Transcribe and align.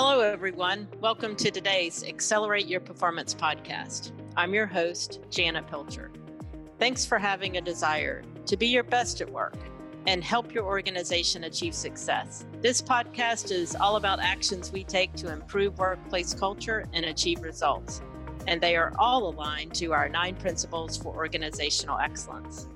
Hello, 0.00 0.20
everyone. 0.20 0.86
Welcome 1.00 1.34
to 1.34 1.50
today's 1.50 2.04
Accelerate 2.04 2.68
Your 2.68 2.78
Performance 2.78 3.34
podcast. 3.34 4.12
I'm 4.36 4.54
your 4.54 4.64
host, 4.64 5.18
Janet 5.28 5.66
Pilcher. 5.66 6.12
Thanks 6.78 7.04
for 7.04 7.18
having 7.18 7.56
a 7.56 7.60
desire 7.60 8.22
to 8.46 8.56
be 8.56 8.68
your 8.68 8.84
best 8.84 9.20
at 9.20 9.28
work 9.28 9.56
and 10.06 10.22
help 10.22 10.54
your 10.54 10.62
organization 10.62 11.42
achieve 11.42 11.74
success. 11.74 12.46
This 12.62 12.80
podcast 12.80 13.50
is 13.50 13.74
all 13.74 13.96
about 13.96 14.20
actions 14.20 14.70
we 14.70 14.84
take 14.84 15.14
to 15.14 15.32
improve 15.32 15.76
workplace 15.78 16.32
culture 16.32 16.84
and 16.92 17.04
achieve 17.06 17.40
results. 17.40 18.00
And 18.46 18.60
they 18.60 18.76
are 18.76 18.92
all 19.00 19.28
aligned 19.28 19.74
to 19.74 19.92
our 19.94 20.08
nine 20.08 20.36
principles 20.36 20.96
for 20.96 21.12
organizational 21.12 21.98
excellence. 21.98 22.68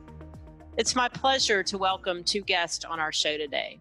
It's 0.76 0.96
my 0.96 1.08
pleasure 1.08 1.62
to 1.62 1.78
welcome 1.78 2.24
two 2.24 2.42
guests 2.42 2.84
on 2.84 2.98
our 2.98 3.12
show 3.12 3.38
today. 3.38 3.78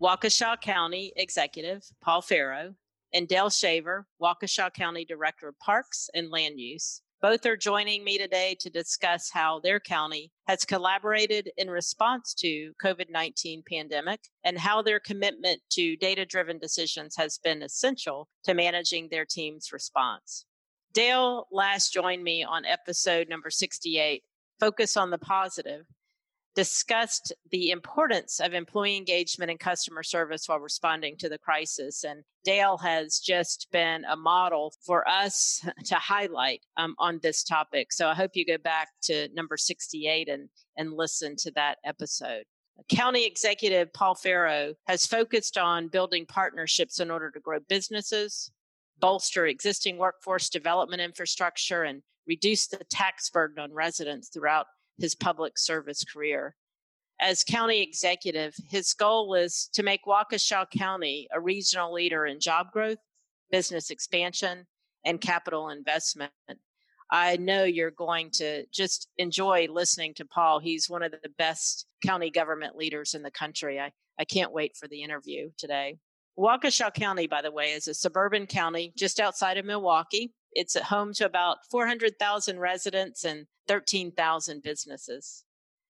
Waukesha 0.00 0.60
County 0.60 1.12
Executive 1.16 1.82
Paul 2.02 2.20
Farrow 2.20 2.74
and 3.14 3.26
Dale 3.26 3.48
Shaver, 3.48 4.06
Waukesha 4.20 4.72
County 4.74 5.06
Director 5.06 5.48
of 5.48 5.58
Parks 5.58 6.10
and 6.12 6.30
Land 6.30 6.60
Use. 6.60 7.00
Both 7.22 7.46
are 7.46 7.56
joining 7.56 8.04
me 8.04 8.18
today 8.18 8.58
to 8.60 8.68
discuss 8.68 9.30
how 9.30 9.60
their 9.60 9.80
county 9.80 10.32
has 10.48 10.66
collaborated 10.66 11.50
in 11.56 11.70
response 11.70 12.34
to 12.34 12.72
COVID-19 12.84 13.64
pandemic 13.64 14.20
and 14.44 14.58
how 14.58 14.82
their 14.82 15.00
commitment 15.00 15.62
to 15.70 15.96
data-driven 15.96 16.58
decisions 16.58 17.16
has 17.16 17.38
been 17.38 17.62
essential 17.62 18.28
to 18.44 18.52
managing 18.52 19.08
their 19.08 19.24
team's 19.24 19.72
response. 19.72 20.44
Dale 20.92 21.46
last 21.50 21.94
joined 21.94 22.22
me 22.22 22.44
on 22.44 22.66
episode 22.66 23.30
number 23.30 23.48
68, 23.48 24.22
Focus 24.60 24.96
on 24.98 25.08
the 25.08 25.18
Positive, 25.18 25.86
discussed 26.56 27.34
the 27.50 27.70
importance 27.70 28.40
of 28.40 28.54
employee 28.54 28.96
engagement 28.96 29.50
and 29.50 29.60
customer 29.60 30.02
service 30.02 30.48
while 30.48 30.58
responding 30.58 31.16
to 31.18 31.28
the 31.28 31.38
crisis. 31.38 32.02
And 32.02 32.24
Dale 32.44 32.78
has 32.78 33.18
just 33.18 33.68
been 33.70 34.04
a 34.06 34.16
model 34.16 34.72
for 34.84 35.06
us 35.06 35.64
to 35.84 35.94
highlight 35.96 36.62
um, 36.76 36.96
on 36.98 37.20
this 37.22 37.44
topic. 37.44 37.92
So 37.92 38.08
I 38.08 38.14
hope 38.14 38.32
you 38.34 38.46
go 38.46 38.58
back 38.58 38.88
to 39.02 39.28
number 39.34 39.56
68 39.56 40.28
and, 40.28 40.48
and 40.76 40.94
listen 40.94 41.36
to 41.36 41.52
that 41.52 41.76
episode. 41.84 42.44
County 42.88 43.26
Executive 43.26 43.92
Paul 43.92 44.14
Farrow 44.14 44.74
has 44.86 45.06
focused 45.06 45.56
on 45.56 45.88
building 45.88 46.26
partnerships 46.26 47.00
in 47.00 47.10
order 47.10 47.30
to 47.30 47.40
grow 47.40 47.58
businesses, 47.68 48.50
bolster 48.98 49.46
existing 49.46 49.98
workforce 49.98 50.48
development 50.50 51.00
infrastructure, 51.00 51.84
and 51.84 52.02
reduce 52.26 52.66
the 52.66 52.84
tax 52.90 53.30
burden 53.30 53.58
on 53.58 53.72
residents 53.72 54.28
throughout 54.28 54.66
his 54.98 55.14
public 55.14 55.58
service 55.58 56.04
career. 56.04 56.54
As 57.20 57.44
county 57.44 57.82
executive, 57.82 58.54
his 58.68 58.92
goal 58.92 59.28
was 59.28 59.70
to 59.72 59.82
make 59.82 60.04
Waukesha 60.04 60.70
County 60.70 61.28
a 61.32 61.40
regional 61.40 61.92
leader 61.92 62.26
in 62.26 62.40
job 62.40 62.72
growth, 62.72 62.98
business 63.50 63.90
expansion, 63.90 64.66
and 65.04 65.20
capital 65.20 65.70
investment. 65.70 66.32
I 67.10 67.36
know 67.36 67.64
you're 67.64 67.92
going 67.92 68.30
to 68.32 68.66
just 68.72 69.08
enjoy 69.16 69.68
listening 69.70 70.14
to 70.14 70.24
Paul. 70.26 70.58
He's 70.58 70.90
one 70.90 71.02
of 71.02 71.12
the 71.12 71.30
best 71.38 71.86
county 72.04 72.30
government 72.30 72.76
leaders 72.76 73.14
in 73.14 73.22
the 73.22 73.30
country. 73.30 73.80
I, 73.80 73.92
I 74.18 74.24
can't 74.24 74.52
wait 74.52 74.76
for 74.76 74.88
the 74.88 75.02
interview 75.02 75.50
today. 75.56 75.98
Waukesha 76.38 76.92
County, 76.92 77.26
by 77.26 77.40
the 77.40 77.52
way, 77.52 77.72
is 77.72 77.88
a 77.88 77.94
suburban 77.94 78.46
county 78.46 78.92
just 78.96 79.20
outside 79.20 79.56
of 79.56 79.64
Milwaukee. 79.64 80.34
It's 80.56 80.74
home 80.74 81.12
to 81.14 81.26
about 81.26 81.58
400,000 81.70 82.58
residents 82.58 83.24
and 83.24 83.46
13,000 83.68 84.62
businesses. 84.62 85.44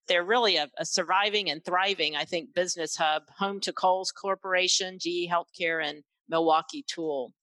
They're 0.09 0.25
really 0.25 0.57
a, 0.57 0.69
a, 0.77 0.83
surviving 0.83 1.49
and 1.49 1.63
thriving, 1.63 2.17
I 2.17 2.25
think, 2.25 2.53
business 2.53 2.97
hub, 2.97 3.23
home 3.37 3.61
to 3.61 3.71
Kohl's 3.71 4.11
Corporation, 4.11 4.99
GE 4.99 5.29
Healthcare, 5.29 5.81
and 5.81 6.03
Milwaukee 6.27 6.83
Tool. 6.85 7.33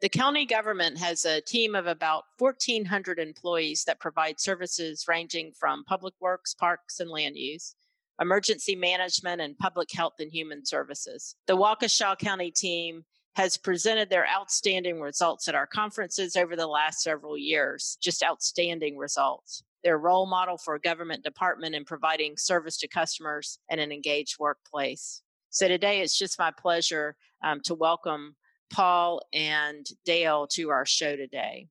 The 0.00 0.08
county 0.08 0.46
government 0.46 0.96
has 0.96 1.26
a 1.26 1.42
team 1.42 1.74
of 1.74 1.86
about 1.86 2.24
1,400 2.38 3.18
employees 3.18 3.84
that 3.84 4.00
provide 4.00 4.40
services 4.40 5.04
ranging 5.06 5.52
from 5.52 5.84
public 5.84 6.14
works, 6.18 6.54
parks, 6.54 6.98
and 6.98 7.10
land 7.10 7.36
use, 7.36 7.74
emergency 8.18 8.74
management, 8.74 9.42
and 9.42 9.58
public 9.58 9.92
health 9.92 10.14
and 10.18 10.32
human 10.32 10.64
services. 10.64 11.36
The 11.46 11.58
Waukesha 11.58 12.18
County 12.18 12.50
team 12.50 13.04
has 13.36 13.56
presented 13.56 14.10
their 14.10 14.26
outstanding 14.28 15.00
results 15.00 15.48
at 15.48 15.54
our 15.54 15.66
conferences 15.66 16.36
over 16.36 16.56
the 16.56 16.66
last 16.66 17.02
several 17.02 17.38
years, 17.38 17.96
just 18.02 18.24
outstanding 18.24 18.96
results. 18.96 19.62
They're 19.82 19.94
a 19.94 19.98
role 19.98 20.26
model 20.26 20.58
for 20.58 20.74
a 20.74 20.80
government 20.80 21.24
department 21.24 21.74
in 21.74 21.84
providing 21.84 22.36
service 22.36 22.76
to 22.78 22.88
customers 22.88 23.58
and 23.70 23.80
an 23.80 23.92
engaged 23.92 24.36
workplace. 24.38 25.22
So 25.50 25.68
today 25.68 26.00
it's 26.00 26.18
just 26.18 26.38
my 26.38 26.50
pleasure 26.50 27.16
um, 27.42 27.60
to 27.64 27.74
welcome 27.74 28.36
Paul 28.72 29.22
and 29.32 29.86
Dale 30.04 30.46
to 30.48 30.70
our 30.70 30.84
show 30.84 31.16
today. 31.16 31.68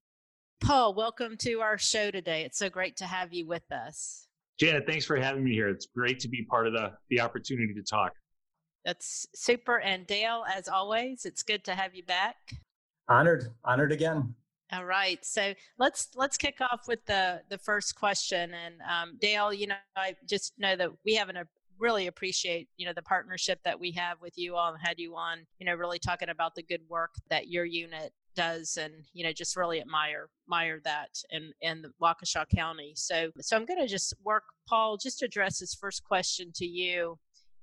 Paul, 0.59 0.93
welcome 0.93 1.37
to 1.37 1.61
our 1.61 1.77
show 1.77 2.11
today. 2.11 2.43
It's 2.43 2.57
so 2.57 2.69
great 2.69 2.97
to 2.97 3.05
have 3.05 3.33
you 3.33 3.47
with 3.47 3.63
us. 3.71 4.27
Janet, 4.59 4.85
thanks 4.85 5.05
for 5.05 5.15
having 5.15 5.43
me 5.43 5.53
here. 5.53 5.69
It's 5.69 5.87
great 5.95 6.19
to 6.19 6.27
be 6.27 6.43
part 6.43 6.67
of 6.67 6.73
the, 6.73 6.91
the 7.09 7.21
opportunity 7.21 7.73
to 7.73 7.83
talk. 7.83 8.11
That's 8.85 9.27
super. 9.35 9.79
And 9.79 10.07
Dale, 10.07 10.43
as 10.51 10.67
always, 10.67 11.25
it's 11.25 11.43
good 11.43 11.63
to 11.65 11.75
have 11.75 11.95
you 11.95 12.03
back. 12.03 12.37
Honored, 13.07 13.51
honored 13.63 13.91
again. 13.91 14.35
All 14.71 14.85
right, 14.85 15.23
so 15.25 15.53
let's 15.79 16.09
let's 16.15 16.37
kick 16.37 16.57
off 16.61 16.87
with 16.87 17.03
the 17.07 17.41
the 17.49 17.57
first 17.57 17.95
question. 17.95 18.53
And 18.53 18.75
um, 18.87 19.17
Dale, 19.19 19.51
you 19.51 19.65
know, 19.65 19.75
I 19.95 20.15
just 20.27 20.53
know 20.59 20.75
that 20.75 20.91
we 21.03 21.15
have 21.15 21.29
an, 21.29 21.37
a 21.37 21.45
really 21.79 22.07
appreciate 22.07 22.67
you 22.77 22.85
know 22.85 22.93
the 22.93 23.01
partnership 23.01 23.59
that 23.63 23.79
we 23.79 23.91
have 23.91 24.21
with 24.21 24.37
you 24.37 24.55
all 24.55 24.71
and 24.71 24.81
had 24.81 24.99
you 24.99 25.15
on. 25.15 25.39
You 25.57 25.65
know, 25.65 25.73
really 25.73 25.97
talking 25.97 26.29
about 26.29 26.53
the 26.53 26.61
good 26.61 26.81
work 26.87 27.15
that 27.31 27.47
your 27.47 27.65
unit 27.65 28.13
does, 28.35 28.77
and 28.77 28.93
you 29.13 29.23
know, 29.23 29.33
just 29.33 29.55
really 29.55 29.81
admire 29.81 30.29
admire 30.45 30.79
that 30.83 31.09
in 31.31 31.51
in 31.61 31.81
the 31.81 31.91
Waukesha 31.99 32.45
County. 32.55 32.93
So 32.95 33.31
so 33.41 33.55
I'm 33.55 33.65
going 33.65 33.79
to 33.79 33.87
just 33.87 34.13
work, 34.23 34.43
Paul, 34.67 34.97
just 34.97 35.23
address 35.23 35.57
this 35.57 35.73
first 35.73 36.03
question 36.03 36.51
to 36.55 36.65
you 36.65 37.17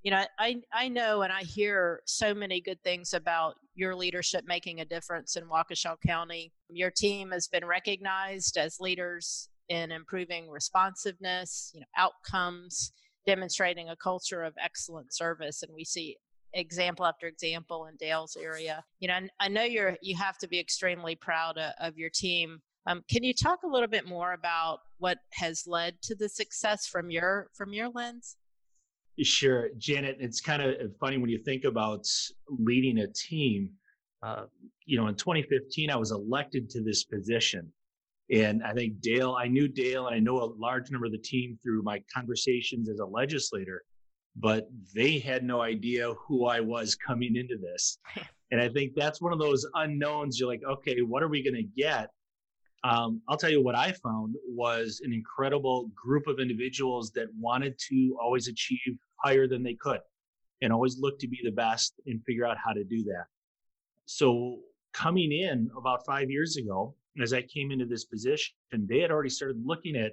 you 0.06 0.12
know 0.12 0.24
i 0.38 0.54
i 0.72 0.86
know 0.86 1.22
and 1.22 1.32
i 1.32 1.42
hear 1.42 2.00
so 2.06 2.32
many 2.32 2.60
good 2.60 2.80
things 2.84 3.12
about 3.12 3.56
your 3.74 3.92
leadership 3.92 4.44
making 4.46 4.80
a 4.80 4.84
difference 4.84 5.34
in 5.36 5.44
waukesha 5.48 5.96
county. 6.06 6.52
Your 6.70 6.92
team 6.92 7.32
has 7.32 7.48
been 7.48 7.64
recognized 7.64 8.56
as 8.56 8.78
leaders 8.78 9.48
in 9.68 9.90
improving 9.90 10.48
responsiveness 10.48 11.72
you 11.74 11.80
know 11.80 11.86
outcomes 11.98 12.92
demonstrating 13.26 13.88
a 13.88 13.96
culture 13.96 14.44
of 14.44 14.54
excellent 14.62 15.12
service 15.12 15.64
and 15.64 15.74
we 15.74 15.84
see 15.84 16.16
example 16.54 17.04
after 17.04 17.26
example 17.26 17.86
in 17.86 17.96
dale's 17.96 18.36
area. 18.40 18.84
You 19.00 19.08
know 19.08 19.18
i 19.40 19.48
know 19.48 19.64
you're 19.64 19.96
you 20.02 20.16
have 20.16 20.38
to 20.38 20.46
be 20.46 20.60
extremely 20.60 21.16
proud 21.16 21.58
of, 21.58 21.72
of 21.80 21.98
your 21.98 22.10
team. 22.10 22.60
Um, 22.88 23.02
can 23.10 23.24
you 23.24 23.34
talk 23.34 23.64
a 23.64 23.68
little 23.68 23.88
bit 23.88 24.06
more 24.06 24.34
about 24.34 24.78
what 24.98 25.18
has 25.32 25.64
led 25.66 26.00
to 26.02 26.14
the 26.14 26.28
success 26.28 26.86
from 26.86 27.10
your 27.10 27.48
from 27.56 27.72
your 27.72 27.88
lens 27.88 28.36
Sure, 29.22 29.70
Janet. 29.78 30.18
It's 30.20 30.40
kind 30.40 30.62
of 30.62 30.74
funny 31.00 31.16
when 31.16 31.30
you 31.30 31.38
think 31.38 31.64
about 31.64 32.06
leading 32.48 32.98
a 32.98 33.06
team. 33.08 33.70
Uh, 34.22 34.44
you 34.84 34.98
know, 34.98 35.06
in 35.06 35.14
2015, 35.14 35.90
I 35.90 35.96
was 35.96 36.10
elected 36.10 36.68
to 36.70 36.82
this 36.82 37.04
position. 37.04 37.72
And 38.30 38.62
I 38.62 38.72
think 38.72 39.00
Dale, 39.00 39.36
I 39.38 39.46
knew 39.46 39.68
Dale 39.68 40.06
and 40.06 40.16
I 40.16 40.18
know 40.18 40.42
a 40.42 40.52
large 40.58 40.90
number 40.90 41.06
of 41.06 41.12
the 41.12 41.18
team 41.18 41.58
through 41.62 41.82
my 41.82 42.02
conversations 42.12 42.88
as 42.88 42.98
a 42.98 43.06
legislator, 43.06 43.84
but 44.34 44.68
they 44.94 45.18
had 45.18 45.44
no 45.44 45.62
idea 45.62 46.12
who 46.14 46.46
I 46.46 46.60
was 46.60 46.94
coming 46.94 47.36
into 47.36 47.56
this. 47.56 47.98
And 48.52 48.60
I 48.60 48.68
think 48.68 48.92
that's 48.94 49.20
one 49.20 49.32
of 49.32 49.40
those 49.40 49.66
unknowns. 49.74 50.38
You're 50.38 50.48
like, 50.48 50.62
okay, 50.64 51.00
what 51.00 51.20
are 51.20 51.26
we 51.26 51.42
going 51.42 51.56
to 51.56 51.64
get? 51.76 52.10
Um, 52.84 53.20
I'll 53.28 53.36
tell 53.36 53.50
you 53.50 53.60
what 53.60 53.74
I 53.74 53.90
found 53.90 54.36
was 54.46 55.00
an 55.04 55.12
incredible 55.12 55.90
group 55.96 56.28
of 56.28 56.38
individuals 56.38 57.10
that 57.16 57.26
wanted 57.36 57.76
to 57.88 58.16
always 58.22 58.46
achieve 58.46 58.96
higher 59.26 59.48
than 59.48 59.62
they 59.62 59.74
could 59.74 60.00
and 60.62 60.72
always 60.72 60.98
look 60.98 61.18
to 61.18 61.28
be 61.28 61.40
the 61.42 61.50
best 61.50 61.94
and 62.06 62.22
figure 62.24 62.46
out 62.46 62.56
how 62.64 62.72
to 62.72 62.84
do 62.84 63.02
that. 63.04 63.24
So 64.06 64.60
coming 64.92 65.32
in 65.32 65.68
about 65.76 66.06
five 66.06 66.30
years 66.30 66.56
ago, 66.56 66.94
as 67.20 67.32
I 67.32 67.42
came 67.42 67.72
into 67.72 67.86
this 67.86 68.04
position, 68.04 68.54
they 68.72 69.00
had 69.00 69.10
already 69.10 69.30
started 69.30 69.60
looking 69.64 69.96
at 69.96 70.12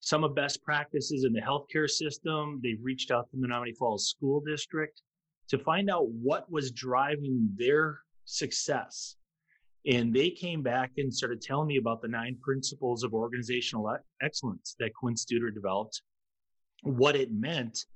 some 0.00 0.24
of 0.24 0.34
best 0.34 0.62
practices 0.62 1.24
in 1.24 1.32
the 1.32 1.40
healthcare 1.40 1.88
system. 1.88 2.60
They've 2.62 2.82
reached 2.82 3.10
out 3.10 3.30
to 3.30 3.36
the 3.36 3.46
Menomonee 3.46 3.76
Falls 3.76 4.08
School 4.08 4.40
District 4.40 5.00
to 5.48 5.58
find 5.58 5.88
out 5.90 6.08
what 6.08 6.50
was 6.50 6.70
driving 6.72 7.48
their 7.56 8.00
success. 8.24 9.16
And 9.86 10.12
they 10.14 10.30
came 10.30 10.62
back 10.62 10.90
and 10.98 11.14
started 11.14 11.40
telling 11.40 11.68
me 11.68 11.78
about 11.78 12.02
the 12.02 12.08
nine 12.08 12.36
principles 12.42 13.04
of 13.04 13.14
organizational 13.14 13.96
excellence 14.20 14.76
that 14.80 14.94
Quinn 14.94 15.14
Studer 15.14 15.54
developed, 15.54 16.02
what 16.82 17.16
it 17.16 17.32
meant 17.32 17.86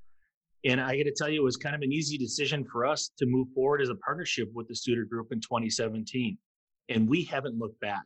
and 0.64 0.80
I 0.80 0.96
got 0.96 1.04
to 1.04 1.14
tell 1.16 1.28
you, 1.28 1.40
it 1.40 1.44
was 1.44 1.56
kind 1.56 1.74
of 1.74 1.82
an 1.82 1.92
easy 1.92 2.16
decision 2.16 2.64
for 2.64 2.86
us 2.86 3.10
to 3.18 3.26
move 3.26 3.48
forward 3.54 3.82
as 3.82 3.88
a 3.88 3.96
partnership 3.96 4.48
with 4.54 4.68
the 4.68 4.74
Studer 4.74 5.08
Group 5.08 5.32
in 5.32 5.40
2017. 5.40 6.38
And 6.88 7.08
we 7.08 7.24
haven't 7.24 7.58
looked 7.58 7.80
back. 7.80 8.02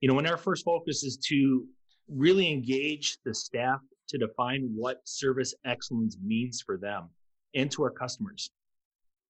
You 0.00 0.08
know, 0.08 0.14
when 0.14 0.26
our 0.26 0.36
first 0.36 0.64
focus 0.64 1.04
is 1.04 1.16
to 1.28 1.64
really 2.08 2.50
engage 2.50 3.18
the 3.24 3.34
staff 3.34 3.80
to 4.08 4.18
define 4.18 4.70
what 4.74 5.00
service 5.04 5.54
excellence 5.64 6.16
means 6.24 6.62
for 6.64 6.76
them 6.76 7.08
and 7.54 7.70
to 7.72 7.82
our 7.82 7.90
customers. 7.90 8.50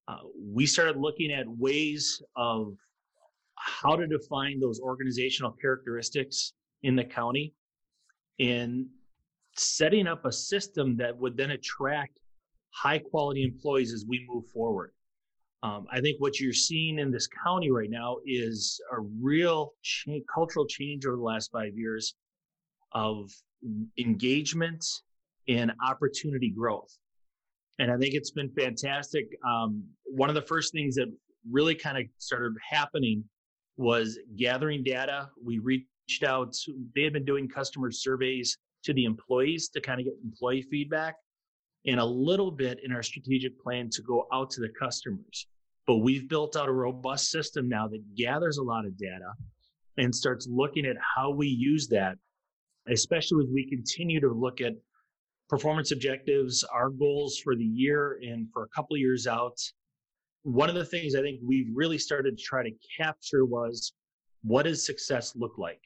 Uh, 0.08 0.18
we 0.38 0.66
started 0.66 0.96
looking 0.96 1.32
at 1.32 1.46
ways 1.48 2.22
of 2.36 2.74
how 3.56 3.96
to 3.96 4.06
define 4.06 4.60
those 4.60 4.80
organizational 4.80 5.52
characteristics 5.52 6.52
in 6.82 6.94
the 6.94 7.04
county 7.04 7.54
and 8.38 8.86
setting 9.56 10.06
up 10.06 10.24
a 10.26 10.32
system 10.32 10.96
that 10.96 11.16
would 11.16 11.36
then 11.36 11.52
attract 11.52 12.18
high 12.76 12.98
quality 12.98 13.42
employees 13.42 13.92
as 13.92 14.04
we 14.06 14.26
move 14.28 14.44
forward. 14.52 14.92
Um, 15.62 15.86
I 15.90 16.00
think 16.00 16.20
what 16.20 16.38
you're 16.38 16.52
seeing 16.52 16.98
in 16.98 17.10
this 17.10 17.26
county 17.26 17.70
right 17.70 17.90
now 17.90 18.18
is 18.26 18.80
a 18.92 19.00
real 19.20 19.72
cultural 20.32 20.66
change 20.66 21.06
over 21.06 21.16
the 21.16 21.22
last 21.22 21.50
five 21.50 21.72
years 21.74 22.14
of 22.92 23.30
engagement 23.98 24.84
and 25.48 25.72
opportunity 25.84 26.50
growth. 26.50 26.94
And 27.78 27.90
I 27.90 27.96
think 27.96 28.14
it's 28.14 28.30
been 28.30 28.50
fantastic. 28.50 29.26
Um, 29.46 29.82
one 30.04 30.28
of 30.28 30.34
the 30.34 30.42
first 30.42 30.72
things 30.72 30.94
that 30.96 31.12
really 31.50 31.74
kind 31.74 31.98
of 31.98 32.04
started 32.18 32.52
happening 32.68 33.24
was 33.76 34.18
gathering 34.36 34.82
data. 34.82 35.30
We 35.42 35.58
reached 35.58 36.22
out, 36.24 36.54
they 36.94 37.02
had 37.02 37.12
been 37.12 37.24
doing 37.24 37.48
customer 37.48 37.90
surveys 37.90 38.56
to 38.84 38.92
the 38.92 39.04
employees 39.04 39.68
to 39.70 39.80
kind 39.80 40.00
of 40.00 40.06
get 40.06 40.14
employee 40.24 40.62
feedback 40.70 41.16
and 41.86 42.00
a 42.00 42.04
little 42.04 42.50
bit 42.50 42.80
in 42.84 42.92
our 42.92 43.02
strategic 43.02 43.60
plan 43.60 43.88
to 43.90 44.02
go 44.02 44.26
out 44.32 44.50
to 44.50 44.60
the 44.60 44.68
customers. 44.80 45.46
But 45.86 45.98
we've 45.98 46.28
built 46.28 46.56
out 46.56 46.68
a 46.68 46.72
robust 46.72 47.30
system 47.30 47.68
now 47.68 47.86
that 47.88 48.02
gathers 48.16 48.58
a 48.58 48.62
lot 48.62 48.84
of 48.84 48.98
data 48.98 49.32
and 49.98 50.14
starts 50.14 50.48
looking 50.50 50.84
at 50.84 50.96
how 51.14 51.30
we 51.30 51.46
use 51.46 51.86
that, 51.88 52.16
especially 52.88 53.44
as 53.44 53.50
we 53.52 53.68
continue 53.68 54.20
to 54.20 54.32
look 54.32 54.60
at 54.60 54.74
performance 55.48 55.92
objectives, 55.92 56.64
our 56.64 56.90
goals 56.90 57.38
for 57.38 57.54
the 57.54 57.64
year 57.64 58.18
and 58.22 58.48
for 58.52 58.64
a 58.64 58.68
couple 58.68 58.96
years 58.96 59.26
out. 59.26 59.56
One 60.42 60.68
of 60.68 60.74
the 60.74 60.84
things 60.84 61.14
I 61.14 61.22
think 61.22 61.40
we've 61.44 61.70
really 61.72 61.98
started 61.98 62.36
to 62.36 62.44
try 62.44 62.64
to 62.64 62.70
capture 62.96 63.44
was 63.44 63.92
what 64.42 64.64
does 64.64 64.84
success 64.84 65.34
look 65.36 65.56
like? 65.56 65.80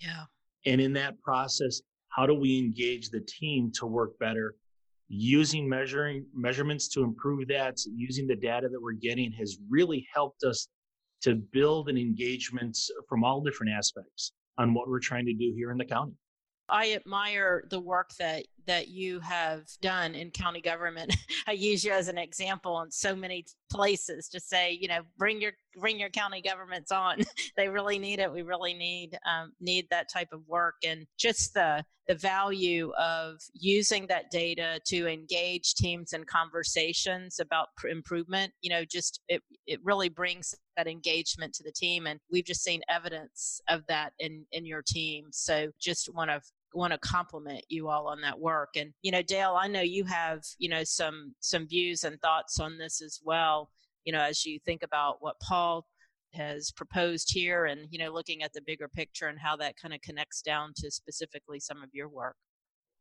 Yeah. 0.00 0.24
And 0.66 0.80
in 0.80 0.92
that 0.94 1.20
process, 1.20 1.80
how 2.08 2.26
do 2.26 2.34
we 2.34 2.58
engage 2.58 3.10
the 3.10 3.20
team 3.20 3.72
to 3.76 3.86
work 3.86 4.18
better? 4.18 4.56
Using 5.08 5.68
measuring 5.68 6.26
measurements 6.34 6.88
to 6.88 7.02
improve 7.02 7.46
that, 7.48 7.76
using 7.86 8.26
the 8.26 8.36
data 8.36 8.68
that 8.68 8.80
we're 8.80 8.92
getting 8.92 9.30
has 9.32 9.58
really 9.68 10.06
helped 10.12 10.44
us 10.44 10.68
to 11.22 11.34
build 11.34 11.88
an 11.88 11.96
engagement 11.96 12.76
from 13.08 13.24
all 13.24 13.40
different 13.40 13.72
aspects 13.72 14.32
on 14.58 14.74
what 14.74 14.88
we're 14.88 15.00
trying 15.00 15.26
to 15.26 15.34
do 15.34 15.52
here 15.54 15.70
in 15.70 15.78
the 15.78 15.84
county. 15.84 16.14
I 16.68 16.92
admire 16.92 17.64
the 17.68 17.80
work 17.80 18.10
that 18.18 18.46
that 18.66 18.88
you 18.88 19.20
have 19.20 19.62
done 19.80 20.14
in 20.14 20.30
county 20.30 20.60
government. 20.60 21.14
I 21.46 21.52
use 21.52 21.84
you 21.84 21.92
as 21.92 22.08
an 22.08 22.18
example 22.18 22.80
in 22.82 22.90
so 22.90 23.14
many 23.14 23.44
places 23.70 24.28
to 24.28 24.40
say, 24.40 24.72
you 24.72 24.88
know, 24.88 25.00
bring 25.18 25.40
your 25.40 25.52
bring 25.76 25.98
your 25.98 26.10
county 26.10 26.40
governments 26.40 26.92
on. 26.92 27.18
they 27.56 27.68
really 27.68 27.98
need 27.98 28.20
it. 28.20 28.32
We 28.32 28.42
really 28.42 28.74
need 28.74 29.18
um, 29.26 29.52
need 29.60 29.86
that 29.90 30.08
type 30.12 30.28
of 30.32 30.40
work, 30.46 30.76
and 30.84 31.06
just 31.18 31.54
the 31.54 31.84
the 32.06 32.14
value 32.14 32.92
of 32.98 33.40
using 33.54 34.06
that 34.06 34.30
data 34.30 34.78
to 34.86 35.06
engage 35.06 35.74
teams 35.74 36.12
in 36.12 36.24
conversations 36.24 37.40
about 37.40 37.68
pr- 37.76 37.88
improvement. 37.88 38.52
You 38.62 38.70
know, 38.70 38.84
just 38.84 39.20
it 39.28 39.42
it 39.66 39.80
really 39.82 40.08
brings 40.08 40.54
that 40.76 40.86
engagement 40.86 41.54
to 41.54 41.62
the 41.62 41.72
team, 41.72 42.06
and 42.06 42.20
we've 42.30 42.44
just 42.44 42.62
seen 42.62 42.82
evidence 42.88 43.60
of 43.68 43.82
that 43.88 44.12
in 44.18 44.44
in 44.52 44.66
your 44.66 44.82
team. 44.86 45.26
So, 45.30 45.68
just 45.80 46.12
want 46.14 46.30
to 46.30 46.40
want 46.74 46.92
to 46.92 46.98
compliment 46.98 47.64
you 47.68 47.88
all 47.88 48.08
on 48.08 48.20
that 48.22 48.38
work. 48.38 48.70
And 48.76 48.92
you 49.02 49.12
know, 49.12 49.22
Dale, 49.22 49.56
I 49.58 49.68
know 49.68 49.80
you 49.80 50.04
have 50.04 50.42
you 50.58 50.68
know 50.68 50.84
some 50.84 51.34
some 51.40 51.66
views 51.66 52.04
and 52.04 52.20
thoughts 52.20 52.60
on 52.60 52.78
this 52.78 53.00
as 53.02 53.20
well. 53.24 53.70
You 54.04 54.12
know, 54.12 54.20
as 54.20 54.44
you 54.44 54.58
think 54.64 54.82
about 54.82 55.16
what 55.20 55.40
Paul 55.40 55.86
has 56.32 56.70
proposed 56.72 57.32
here, 57.32 57.66
and 57.66 57.86
you 57.90 57.98
know, 57.98 58.12
looking 58.12 58.42
at 58.42 58.52
the 58.52 58.62
bigger 58.66 58.88
picture 58.88 59.28
and 59.28 59.38
how 59.38 59.56
that 59.56 59.76
kind 59.80 59.94
of 59.94 60.00
connects 60.02 60.42
down 60.42 60.72
to 60.76 60.90
specifically 60.90 61.60
some 61.60 61.82
of 61.82 61.90
your 61.92 62.08
work. 62.08 62.36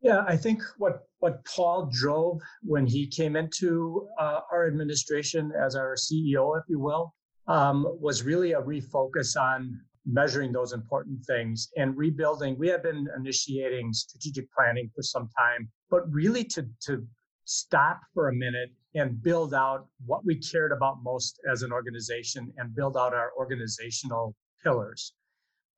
Yeah, 0.01 0.23
I 0.27 0.35
think 0.35 0.61
what 0.77 1.07
what 1.19 1.45
Paul 1.45 1.89
drove 1.91 2.41
when 2.61 2.85
he 2.85 3.07
came 3.07 3.35
into 3.35 4.07
uh, 4.19 4.41
our 4.51 4.67
administration 4.67 5.51
as 5.57 5.75
our 5.75 5.95
CEO, 5.95 6.59
if 6.59 6.65
you 6.67 6.79
will, 6.79 7.13
um, 7.47 7.87
was 7.99 8.23
really 8.23 8.51
a 8.51 8.61
refocus 8.61 9.39
on 9.39 9.79
measuring 10.05 10.51
those 10.51 10.73
important 10.73 11.23
things 11.25 11.69
and 11.77 11.95
rebuilding. 11.97 12.57
We 12.57 12.67
have 12.69 12.83
been 12.83 13.07
initiating 13.17 13.93
strategic 13.93 14.51
planning 14.51 14.89
for 14.95 15.01
some 15.01 15.29
time, 15.37 15.69
but 15.89 16.11
really 16.11 16.43
to, 16.45 16.67
to 16.87 17.05
stop 17.45 18.01
for 18.13 18.29
a 18.29 18.33
minute 18.33 18.71
and 18.95 19.21
build 19.21 19.53
out 19.53 19.87
what 20.05 20.25
we 20.25 20.35
cared 20.35 20.71
about 20.71 21.03
most 21.03 21.39
as 21.49 21.61
an 21.63 21.71
organization 21.71 22.51
and 22.57 22.75
build 22.75 22.95
out 22.97 23.13
our 23.13 23.31
organizational 23.37 24.35
pillars. 24.63 25.13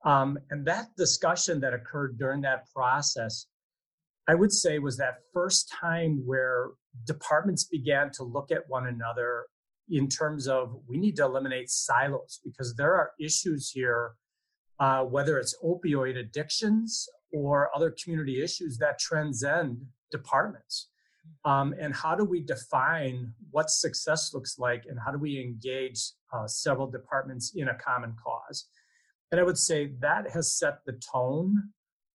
Um, 0.03 0.37
and 0.51 0.65
that 0.67 0.87
discussion 0.97 1.59
that 1.61 1.73
occurred 1.73 2.17
during 2.17 2.41
that 2.41 2.65
process, 2.75 3.47
I 4.27 4.35
would 4.35 4.51
say, 4.51 4.79
was 4.79 4.97
that 4.97 5.15
first 5.33 5.71
time 5.81 6.21
where 6.25 6.69
departments 7.05 7.63
began 7.63 8.11
to 8.13 8.23
look 8.23 8.51
at 8.51 8.67
one 8.67 8.87
another 8.87 9.45
in 9.89 10.07
terms 10.07 10.47
of 10.47 10.75
we 10.87 10.97
need 10.97 11.15
to 11.17 11.23
eliminate 11.23 11.69
silos 11.69 12.39
because 12.43 12.75
there 12.75 12.95
are 12.95 13.11
issues 13.19 13.69
here, 13.69 14.13
uh, 14.79 15.03
whether 15.03 15.37
it's 15.37 15.55
opioid 15.63 16.17
addictions 16.17 17.07
or 17.31 17.69
other 17.75 17.93
community 18.03 18.41
issues 18.41 18.77
that 18.77 18.99
transcend 18.99 19.85
departments. 20.11 20.89
Um, 21.43 21.73
and 21.79 21.93
how 21.93 22.15
do 22.15 22.23
we 22.23 22.41
define 22.41 23.33
what 23.51 23.69
success 23.69 24.31
looks 24.33 24.57
like 24.59 24.83
and 24.87 24.99
how 25.03 25.11
do 25.11 25.17
we 25.17 25.39
engage 25.39 25.99
uh, 26.33 26.47
several 26.47 26.87
departments 26.87 27.53
in 27.55 27.69
a 27.69 27.75
common 27.75 28.15
cause? 28.23 28.67
And 29.31 29.39
I 29.39 29.43
would 29.43 29.57
say 29.57 29.91
that 29.99 30.29
has 30.31 30.57
set 30.57 30.85
the 30.85 30.99
tone 31.13 31.69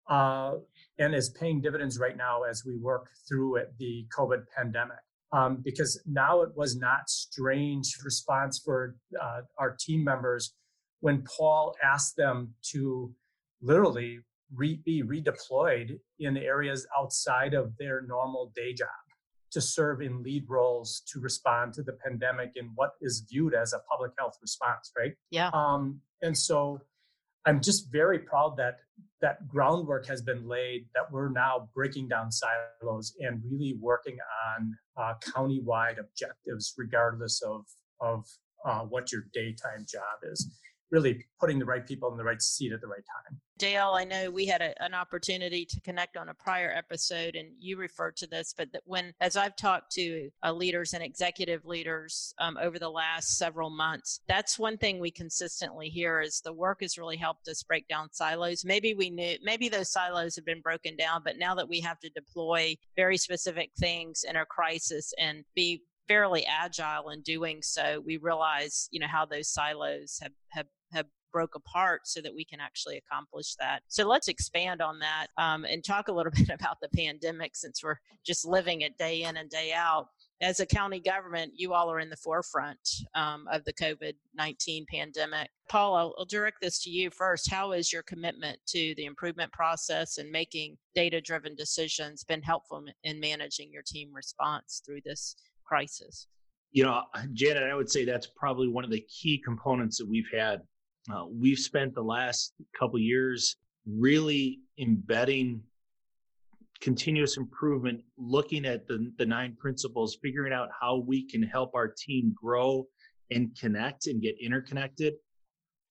uh, 0.08 0.54
and 0.98 1.14
is 1.14 1.30
paying 1.30 1.60
dividends 1.60 1.98
right 1.98 2.16
now 2.16 2.42
as 2.42 2.64
we 2.64 2.76
work 2.76 3.08
through 3.28 3.56
it, 3.56 3.74
the 3.78 4.06
COVID 4.16 4.44
pandemic 4.56 4.98
um, 5.32 5.62
because 5.64 6.00
now 6.06 6.42
it 6.42 6.50
was 6.56 6.76
not 6.76 7.08
strange 7.08 7.96
response 8.04 8.60
for 8.64 8.96
uh, 9.20 9.40
our 9.58 9.76
team 9.78 10.04
members 10.04 10.54
when 11.00 11.22
Paul 11.22 11.74
asked 11.82 12.16
them 12.16 12.54
to 12.72 13.12
literally 13.60 14.20
re- 14.54 14.80
be 14.84 15.02
redeployed 15.02 15.98
in 16.20 16.36
areas 16.36 16.86
outside 16.98 17.54
of 17.54 17.76
their 17.78 18.02
normal 18.02 18.52
day 18.54 18.72
job 18.72 18.88
to 19.52 19.60
serve 19.60 20.02
in 20.02 20.22
lead 20.22 20.44
roles 20.48 21.02
to 21.12 21.20
respond 21.20 21.72
to 21.74 21.82
the 21.82 21.92
pandemic 22.04 22.52
in 22.56 22.70
what 22.74 22.90
is 23.00 23.24
viewed 23.30 23.54
as 23.54 23.72
a 23.72 23.78
public 23.90 24.12
health 24.18 24.36
response, 24.42 24.92
right? 24.98 25.14
Yeah. 25.30 25.50
Um, 25.52 26.00
and 26.22 26.36
so 26.36 26.80
I'm 27.46 27.60
just 27.60 27.90
very 27.92 28.18
proud 28.18 28.56
that 28.58 28.78
that 29.22 29.48
groundwork 29.48 30.06
has 30.06 30.20
been 30.20 30.46
laid, 30.46 30.86
that 30.94 31.10
we're 31.10 31.30
now 31.30 31.68
breaking 31.74 32.08
down 32.08 32.30
silos 32.30 33.14
and 33.20 33.40
really 33.50 33.78
working 33.80 34.18
on 34.46 34.76
uh, 34.96 35.14
county-wide 35.34 35.98
objectives, 35.98 36.74
regardless 36.76 37.42
of 37.42 37.64
of 38.00 38.26
uh, 38.66 38.80
what 38.80 39.12
your 39.12 39.22
daytime 39.32 39.86
job 39.88 40.18
is 40.30 40.50
really 40.90 41.24
putting 41.40 41.58
the 41.58 41.64
right 41.64 41.86
people 41.86 42.10
in 42.10 42.16
the 42.16 42.24
right 42.24 42.40
seat 42.40 42.72
at 42.72 42.80
the 42.80 42.86
right 42.86 43.04
time. 43.04 43.38
Dale, 43.58 43.92
I 43.94 44.04
know 44.04 44.30
we 44.30 44.46
had 44.46 44.60
a, 44.60 44.80
an 44.82 44.92
opportunity 44.92 45.64
to 45.64 45.80
connect 45.80 46.16
on 46.16 46.28
a 46.28 46.34
prior 46.34 46.70
episode, 46.76 47.36
and 47.36 47.48
you 47.58 47.78
referred 47.78 48.16
to 48.16 48.26
this, 48.26 48.54
but 48.56 48.68
when, 48.84 49.14
as 49.20 49.36
I've 49.36 49.56
talked 49.56 49.92
to 49.92 50.28
uh, 50.44 50.52
leaders 50.52 50.92
and 50.92 51.02
executive 51.02 51.64
leaders 51.64 52.34
um, 52.38 52.58
over 52.60 52.78
the 52.78 52.90
last 52.90 53.38
several 53.38 53.70
months, 53.70 54.20
that's 54.28 54.58
one 54.58 54.76
thing 54.76 54.98
we 54.98 55.10
consistently 55.10 55.88
hear 55.88 56.20
is 56.20 56.40
the 56.40 56.52
work 56.52 56.82
has 56.82 56.98
really 56.98 57.16
helped 57.16 57.48
us 57.48 57.62
break 57.62 57.88
down 57.88 58.12
silos. 58.12 58.64
Maybe 58.64 58.94
we 58.94 59.08
knew, 59.08 59.36
maybe 59.42 59.68
those 59.68 59.90
silos 59.90 60.36
have 60.36 60.44
been 60.44 60.60
broken 60.60 60.94
down, 60.96 61.22
but 61.24 61.38
now 61.38 61.54
that 61.54 61.68
we 61.68 61.80
have 61.80 61.98
to 62.00 62.10
deploy 62.10 62.76
very 62.94 63.16
specific 63.16 63.70
things 63.78 64.24
in 64.28 64.36
a 64.36 64.44
crisis 64.44 65.14
and 65.18 65.44
be 65.54 65.82
fairly 66.08 66.46
agile 66.46 67.10
in 67.10 67.22
doing 67.22 67.62
so, 67.62 68.02
we 68.04 68.16
realize, 68.16 68.88
you 68.90 69.00
know, 69.00 69.06
how 69.06 69.24
those 69.24 69.48
silos 69.48 70.18
have, 70.22 70.32
have 70.50 70.66
have 70.92 71.06
broke 71.32 71.54
apart 71.54 72.00
so 72.04 72.22
that 72.22 72.34
we 72.34 72.46
can 72.46 72.60
actually 72.60 72.96
accomplish 72.96 73.56
that. 73.56 73.82
So 73.88 74.08
let's 74.08 74.28
expand 74.28 74.80
on 74.80 74.98
that 75.00 75.26
um, 75.36 75.66
and 75.66 75.84
talk 75.84 76.08
a 76.08 76.12
little 76.12 76.32
bit 76.34 76.48
about 76.48 76.78
the 76.80 76.88
pandemic 76.96 77.54
since 77.54 77.82
we're 77.84 77.98
just 78.24 78.46
living 78.46 78.80
it 78.80 78.96
day 78.96 79.22
in 79.24 79.36
and 79.36 79.50
day 79.50 79.72
out. 79.74 80.08
As 80.40 80.60
a 80.60 80.66
county 80.66 80.98
government, 81.00 81.52
you 81.54 81.74
all 81.74 81.90
are 81.90 82.00
in 82.00 82.08
the 82.08 82.16
forefront 82.16 82.78
um, 83.14 83.46
of 83.52 83.64
the 83.64 83.72
COVID 83.74 84.14
19 84.34 84.86
pandemic. 84.90 85.50
Paul, 85.68 85.94
I'll, 85.94 86.14
I'll 86.18 86.24
direct 86.24 86.58
this 86.62 86.82
to 86.84 86.90
you 86.90 87.10
first. 87.10 87.50
How 87.50 87.72
has 87.72 87.92
your 87.92 88.02
commitment 88.02 88.58
to 88.68 88.94
the 88.96 89.04
improvement 89.04 89.52
process 89.52 90.16
and 90.16 90.30
making 90.30 90.78
data 90.94 91.20
driven 91.20 91.54
decisions 91.54 92.24
been 92.24 92.42
helpful 92.42 92.82
in 93.04 93.20
managing 93.20 93.70
your 93.72 93.82
team 93.86 94.10
response 94.14 94.82
through 94.84 95.00
this 95.04 95.36
crisis? 95.66 96.28
You 96.72 96.84
know, 96.84 97.02
Janet, 97.32 97.62
I 97.62 97.74
would 97.74 97.90
say 97.90 98.04
that's 98.04 98.26
probably 98.36 98.68
one 98.68 98.84
of 98.84 98.90
the 98.90 99.04
key 99.08 99.40
components 99.44 99.98
that 99.98 100.08
we've 100.08 100.28
had 100.32 100.60
uh, 101.12 101.24
we've 101.30 101.58
spent 101.58 101.94
the 101.94 102.02
last 102.02 102.54
couple 102.78 102.98
years 102.98 103.56
really 103.86 104.60
embedding 104.78 105.62
continuous 106.80 107.36
improvement, 107.36 108.00
looking 108.18 108.66
at 108.66 108.86
the, 108.86 109.12
the 109.18 109.24
nine 109.24 109.56
principles, 109.58 110.18
figuring 110.22 110.52
out 110.52 110.68
how 110.78 110.96
we 110.96 111.26
can 111.26 111.42
help 111.42 111.74
our 111.74 111.88
team 111.88 112.34
grow 112.34 112.86
and 113.30 113.56
connect 113.58 114.08
and 114.08 114.20
get 114.20 114.34
interconnected. 114.40 115.14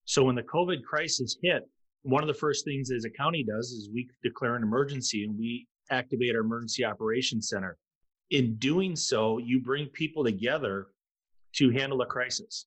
So 0.06 0.24
when 0.24 0.36
the 0.36 0.44
COVID 0.44 0.84
crisis 0.84 1.38
hit, 1.42 1.64
one 2.04 2.22
of 2.22 2.28
the 2.28 2.34
first 2.36 2.66
things 2.66 2.92
as 2.92 3.06
a 3.06 3.10
county 3.10 3.44
does 3.44 3.72
is 3.72 3.90
we 3.92 4.08
declare 4.22 4.56
an 4.56 4.64
emergency 4.64 5.24
and 5.24 5.38
we 5.38 5.68
activate 5.90 6.36
our 6.36 6.42
emergency 6.42 6.86
operations 6.86 7.50
center. 7.50 7.78
In 8.32 8.56
doing 8.56 8.96
so, 8.96 9.38
you 9.38 9.60
bring 9.60 9.88
people 9.88 10.24
together 10.24 10.88
to 11.54 11.70
handle 11.70 12.02
a 12.02 12.06
crisis. 12.06 12.66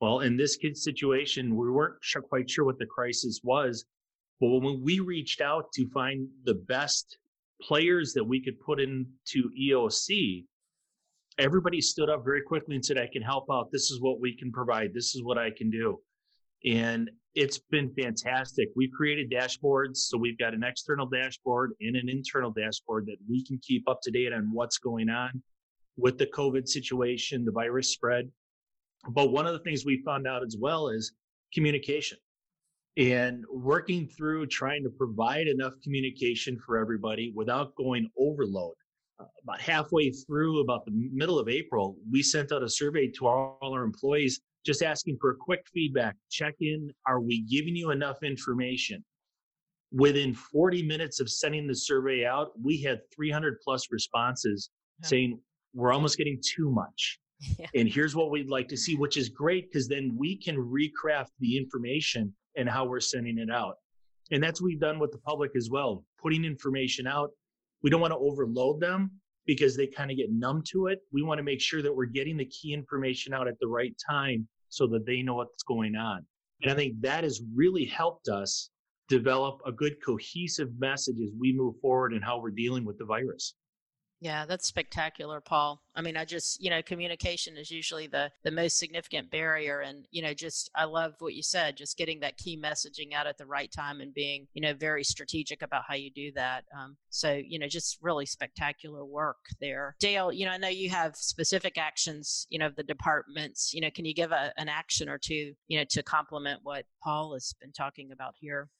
Well, 0.00 0.20
in 0.20 0.36
this 0.36 0.56
kid's 0.56 0.82
situation, 0.84 1.56
we 1.56 1.70
weren't 1.70 1.96
quite 2.28 2.50
sure 2.50 2.64
what 2.64 2.78
the 2.78 2.86
crisis 2.86 3.40
was. 3.42 3.84
But 4.40 4.48
when 4.60 4.82
we 4.82 5.00
reached 5.00 5.40
out 5.40 5.72
to 5.72 5.88
find 5.88 6.28
the 6.44 6.54
best 6.54 7.18
players 7.62 8.12
that 8.12 8.24
we 8.24 8.40
could 8.40 8.60
put 8.60 8.80
into 8.80 9.50
EOC, 9.58 10.44
everybody 11.38 11.80
stood 11.80 12.10
up 12.10 12.24
very 12.24 12.42
quickly 12.42 12.74
and 12.74 12.84
said, 12.84 12.98
I 12.98 13.08
can 13.10 13.22
help 13.22 13.46
out. 13.50 13.72
This 13.72 13.90
is 13.90 14.00
what 14.00 14.20
we 14.20 14.36
can 14.36 14.52
provide. 14.52 14.92
This 14.92 15.14
is 15.14 15.22
what 15.22 15.38
I 15.38 15.50
can 15.50 15.70
do. 15.70 16.00
And 16.64 17.10
it's 17.36 17.58
been 17.58 17.92
fantastic. 17.92 18.70
We've 18.74 18.90
created 18.90 19.30
dashboards. 19.30 19.98
So 19.98 20.16
we've 20.16 20.38
got 20.38 20.54
an 20.54 20.64
external 20.64 21.06
dashboard 21.06 21.72
and 21.82 21.94
an 21.94 22.08
internal 22.08 22.50
dashboard 22.50 23.04
that 23.06 23.18
we 23.28 23.44
can 23.44 23.58
keep 23.62 23.86
up 23.88 24.00
to 24.02 24.10
date 24.10 24.32
on 24.32 24.48
what's 24.52 24.78
going 24.78 25.10
on 25.10 25.42
with 25.98 26.16
the 26.16 26.26
COVID 26.26 26.66
situation, 26.66 27.44
the 27.44 27.52
virus 27.52 27.92
spread. 27.92 28.30
But 29.10 29.32
one 29.32 29.46
of 29.46 29.52
the 29.52 29.58
things 29.60 29.84
we 29.84 30.02
found 30.02 30.26
out 30.26 30.42
as 30.42 30.56
well 30.58 30.88
is 30.88 31.12
communication 31.52 32.16
and 32.96 33.44
working 33.52 34.08
through 34.08 34.46
trying 34.46 34.82
to 34.82 34.90
provide 34.90 35.46
enough 35.46 35.74
communication 35.84 36.58
for 36.58 36.78
everybody 36.78 37.32
without 37.36 37.74
going 37.76 38.08
overload. 38.18 38.74
About 39.42 39.60
halfway 39.60 40.10
through, 40.10 40.60
about 40.60 40.86
the 40.86 40.92
middle 41.12 41.38
of 41.38 41.48
April, 41.48 41.96
we 42.10 42.22
sent 42.22 42.52
out 42.52 42.62
a 42.62 42.68
survey 42.68 43.08
to 43.08 43.26
all 43.26 43.58
our 43.62 43.82
employees 43.82 44.40
just 44.66 44.82
asking 44.82 45.16
for 45.20 45.30
a 45.30 45.36
quick 45.36 45.64
feedback. 45.72 46.16
Check 46.28 46.56
in. 46.60 46.92
Are 47.06 47.20
we 47.20 47.42
giving 47.42 47.76
you 47.76 47.92
enough 47.92 48.22
information? 48.24 49.02
Within 49.92 50.34
40 50.34 50.82
minutes 50.82 51.20
of 51.20 51.30
sending 51.30 51.68
the 51.68 51.74
survey 51.74 52.26
out, 52.26 52.50
we 52.60 52.82
had 52.82 52.98
300 53.14 53.60
plus 53.62 53.86
responses 53.92 54.70
yeah. 55.00 55.08
saying, 55.08 55.40
We're 55.72 55.92
almost 55.92 56.18
getting 56.18 56.40
too 56.44 56.70
much. 56.70 57.18
Yeah. 57.58 57.66
And 57.74 57.86
here's 57.86 58.16
what 58.16 58.30
we'd 58.30 58.48
like 58.48 58.66
to 58.68 58.78
see, 58.78 58.96
which 58.96 59.18
is 59.18 59.28
great 59.28 59.70
because 59.70 59.88
then 59.88 60.16
we 60.18 60.38
can 60.38 60.56
recraft 60.56 61.32
the 61.38 61.54
information 61.54 62.34
and 62.56 62.66
how 62.66 62.86
we're 62.86 62.98
sending 62.98 63.36
it 63.36 63.50
out. 63.50 63.74
And 64.30 64.42
that's 64.42 64.58
what 64.58 64.68
we've 64.68 64.80
done 64.80 64.98
with 64.98 65.12
the 65.12 65.18
public 65.18 65.50
as 65.54 65.68
well, 65.70 66.02
putting 66.18 66.46
information 66.46 67.06
out. 67.06 67.28
We 67.82 67.90
don't 67.90 68.00
want 68.00 68.14
to 68.14 68.18
overload 68.18 68.80
them 68.80 69.10
because 69.44 69.76
they 69.76 69.86
kind 69.86 70.10
of 70.10 70.16
get 70.16 70.32
numb 70.32 70.62
to 70.68 70.86
it. 70.86 71.00
We 71.12 71.22
want 71.22 71.36
to 71.36 71.44
make 71.44 71.60
sure 71.60 71.82
that 71.82 71.94
we're 71.94 72.06
getting 72.06 72.38
the 72.38 72.46
key 72.46 72.72
information 72.72 73.34
out 73.34 73.48
at 73.48 73.58
the 73.60 73.68
right 73.68 73.94
time 74.08 74.48
so 74.68 74.86
that 74.88 75.06
they 75.06 75.22
know 75.22 75.36
what's 75.36 75.62
going 75.62 75.96
on. 75.96 76.24
And 76.62 76.70
I 76.70 76.74
think 76.74 77.00
that 77.00 77.24
has 77.24 77.42
really 77.54 77.84
helped 77.84 78.28
us 78.28 78.70
develop 79.08 79.60
a 79.66 79.72
good 79.72 79.96
cohesive 80.04 80.70
message 80.78 81.16
as 81.22 81.30
we 81.38 81.52
move 81.52 81.74
forward 81.80 82.12
and 82.12 82.24
how 82.24 82.40
we're 82.40 82.50
dealing 82.50 82.84
with 82.84 82.98
the 82.98 83.04
virus. 83.04 83.54
Yeah, 84.26 84.44
that's 84.44 84.66
spectacular, 84.66 85.40
Paul. 85.40 85.80
I 85.94 86.02
mean, 86.02 86.16
I 86.16 86.24
just, 86.24 86.60
you 86.60 86.68
know, 86.68 86.82
communication 86.82 87.56
is 87.56 87.70
usually 87.70 88.08
the 88.08 88.32
the 88.42 88.50
most 88.50 88.76
significant 88.76 89.30
barrier 89.30 89.82
and, 89.82 90.04
you 90.10 90.20
know, 90.20 90.34
just 90.34 90.68
I 90.74 90.82
love 90.82 91.14
what 91.20 91.34
you 91.34 91.44
said, 91.44 91.76
just 91.76 91.96
getting 91.96 92.18
that 92.20 92.36
key 92.36 92.60
messaging 92.60 93.12
out 93.14 93.28
at 93.28 93.38
the 93.38 93.46
right 93.46 93.70
time 93.70 94.00
and 94.00 94.12
being, 94.12 94.48
you 94.52 94.60
know, 94.60 94.74
very 94.74 95.04
strategic 95.04 95.62
about 95.62 95.84
how 95.86 95.94
you 95.94 96.10
do 96.10 96.32
that. 96.32 96.64
Um, 96.76 96.96
so, 97.08 97.34
you 97.34 97.60
know, 97.60 97.68
just 97.68 97.98
really 98.02 98.26
spectacular 98.26 99.04
work 99.04 99.36
there. 99.60 99.94
Dale, 100.00 100.32
you 100.32 100.44
know, 100.44 100.50
I 100.50 100.58
know 100.58 100.66
you 100.66 100.90
have 100.90 101.14
specific 101.14 101.78
actions, 101.78 102.48
you 102.50 102.58
know, 102.58 102.66
of 102.66 102.74
the 102.74 102.82
departments, 102.82 103.72
you 103.72 103.80
know, 103.80 103.90
can 103.94 104.06
you 104.06 104.12
give 104.12 104.32
a, 104.32 104.52
an 104.56 104.68
action 104.68 105.08
or 105.08 105.18
two, 105.18 105.54
you 105.68 105.78
know, 105.78 105.84
to 105.90 106.02
complement 106.02 106.62
what 106.64 106.84
Paul 107.00 107.34
has 107.34 107.54
been 107.60 107.70
talking 107.70 108.10
about 108.10 108.34
here? 108.40 108.70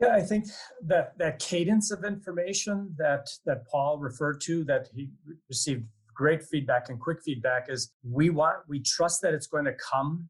Yeah, 0.00 0.14
I 0.14 0.20
think 0.20 0.46
that 0.86 1.18
that 1.18 1.40
cadence 1.40 1.90
of 1.90 2.04
information 2.04 2.94
that 2.98 3.26
that 3.46 3.66
Paul 3.66 3.98
referred 3.98 4.40
to, 4.42 4.64
that 4.64 4.88
he 4.94 5.10
received 5.48 5.84
great 6.14 6.44
feedback 6.44 6.88
and 6.88 7.00
quick 7.00 7.18
feedback, 7.24 7.66
is 7.68 7.92
we 8.04 8.30
want 8.30 8.58
we 8.68 8.80
trust 8.80 9.22
that 9.22 9.34
it's 9.34 9.48
going 9.48 9.64
to 9.64 9.74
come, 9.74 10.28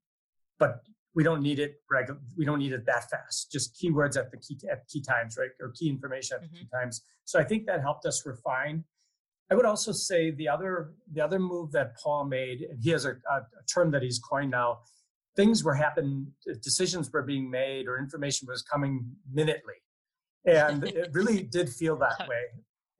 but 0.58 0.80
we 1.14 1.22
don't 1.22 1.42
need 1.42 1.58
it 1.58 1.82
regular. 1.90 2.18
We 2.36 2.46
don't 2.46 2.60
need 2.60 2.72
it 2.72 2.86
that 2.86 3.10
fast. 3.10 3.52
Just 3.52 3.76
keywords 3.78 4.16
at 4.16 4.30
the 4.30 4.38
key 4.38 4.58
at 4.70 4.88
key 4.88 5.02
times, 5.02 5.36
right, 5.38 5.50
or 5.60 5.72
key 5.72 5.90
information 5.90 6.36
at 6.36 6.44
mm-hmm. 6.44 6.54
the 6.54 6.60
key 6.60 6.68
times. 6.72 7.02
So 7.24 7.38
I 7.38 7.44
think 7.44 7.66
that 7.66 7.82
helped 7.82 8.06
us 8.06 8.24
refine. 8.24 8.84
I 9.50 9.54
would 9.54 9.64
also 9.64 9.92
say 9.92 10.30
the 10.30 10.48
other 10.48 10.92
the 11.12 11.20
other 11.20 11.38
move 11.38 11.72
that 11.72 11.96
Paul 11.96 12.24
made, 12.24 12.62
and 12.62 12.82
he 12.82 12.90
has 12.90 13.04
a, 13.04 13.10
a 13.10 13.42
term 13.72 13.90
that 13.90 14.02
he's 14.02 14.18
coined 14.18 14.50
now, 14.50 14.78
things 15.38 15.62
were 15.62 15.74
happening, 15.74 16.26
decisions 16.62 17.12
were 17.12 17.22
being 17.22 17.48
made, 17.48 17.86
or 17.86 17.96
information 17.96 18.48
was 18.50 18.62
coming 18.62 19.08
minutely. 19.32 19.78
And 20.44 20.82
it 20.82 21.10
really 21.12 21.44
did 21.44 21.68
feel 21.68 21.96
that 21.98 22.28
way. 22.28 22.42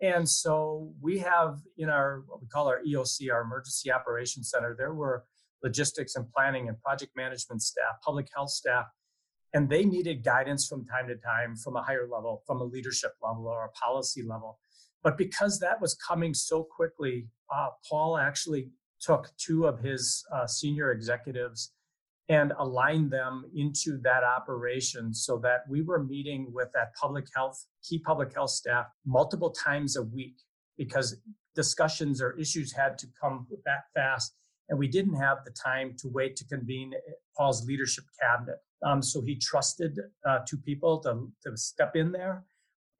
And 0.00 0.26
so 0.28 0.92
we 1.00 1.18
have 1.18 1.58
in 1.78 1.90
our, 1.90 2.22
what 2.28 2.40
we 2.40 2.46
call 2.46 2.68
our 2.68 2.80
EOC, 2.86 3.32
our 3.32 3.42
Emergency 3.42 3.90
Operations 3.90 4.50
Center, 4.50 4.76
there 4.78 4.94
were 4.94 5.24
logistics 5.64 6.14
and 6.14 6.30
planning 6.32 6.68
and 6.68 6.80
project 6.80 7.16
management 7.16 7.60
staff, 7.60 7.94
public 8.04 8.28
health 8.32 8.50
staff, 8.50 8.86
and 9.52 9.68
they 9.68 9.84
needed 9.84 10.22
guidance 10.22 10.68
from 10.68 10.86
time 10.86 11.08
to 11.08 11.16
time 11.16 11.56
from 11.56 11.74
a 11.74 11.82
higher 11.82 12.06
level, 12.08 12.44
from 12.46 12.60
a 12.60 12.64
leadership 12.64 13.14
level 13.20 13.48
or 13.48 13.64
a 13.64 13.70
policy 13.70 14.22
level. 14.22 14.60
But 15.02 15.18
because 15.18 15.58
that 15.58 15.80
was 15.80 15.96
coming 15.96 16.34
so 16.34 16.62
quickly, 16.62 17.26
uh, 17.52 17.70
Paul 17.90 18.16
actually 18.16 18.70
took 19.00 19.32
two 19.38 19.66
of 19.66 19.80
his 19.80 20.24
uh, 20.32 20.46
senior 20.46 20.92
executives 20.92 21.72
and 22.28 22.52
align 22.58 23.08
them 23.08 23.44
into 23.54 23.98
that 24.02 24.22
operation 24.22 25.14
so 25.14 25.38
that 25.38 25.60
we 25.68 25.80
were 25.80 26.04
meeting 26.04 26.50
with 26.52 26.68
that 26.74 26.94
public 27.00 27.26
health, 27.34 27.64
key 27.82 27.98
public 27.98 28.34
health 28.34 28.50
staff 28.50 28.86
multiple 29.06 29.50
times 29.50 29.96
a 29.96 30.02
week 30.02 30.36
because 30.76 31.16
discussions 31.54 32.20
or 32.20 32.38
issues 32.38 32.72
had 32.72 32.98
to 32.98 33.06
come 33.20 33.46
that 33.64 33.84
fast. 33.94 34.34
And 34.68 34.78
we 34.78 34.88
didn't 34.88 35.14
have 35.14 35.38
the 35.46 35.52
time 35.52 35.94
to 36.00 36.08
wait 36.08 36.36
to 36.36 36.44
convene 36.44 36.92
Paul's 37.36 37.66
leadership 37.66 38.04
cabinet. 38.20 38.58
Um, 38.84 39.02
so 39.02 39.22
he 39.22 39.36
trusted 39.36 39.98
uh, 40.28 40.40
two 40.46 40.58
people 40.58 41.00
to, 41.00 41.32
to 41.44 41.56
step 41.56 41.96
in 41.96 42.12
there 42.12 42.44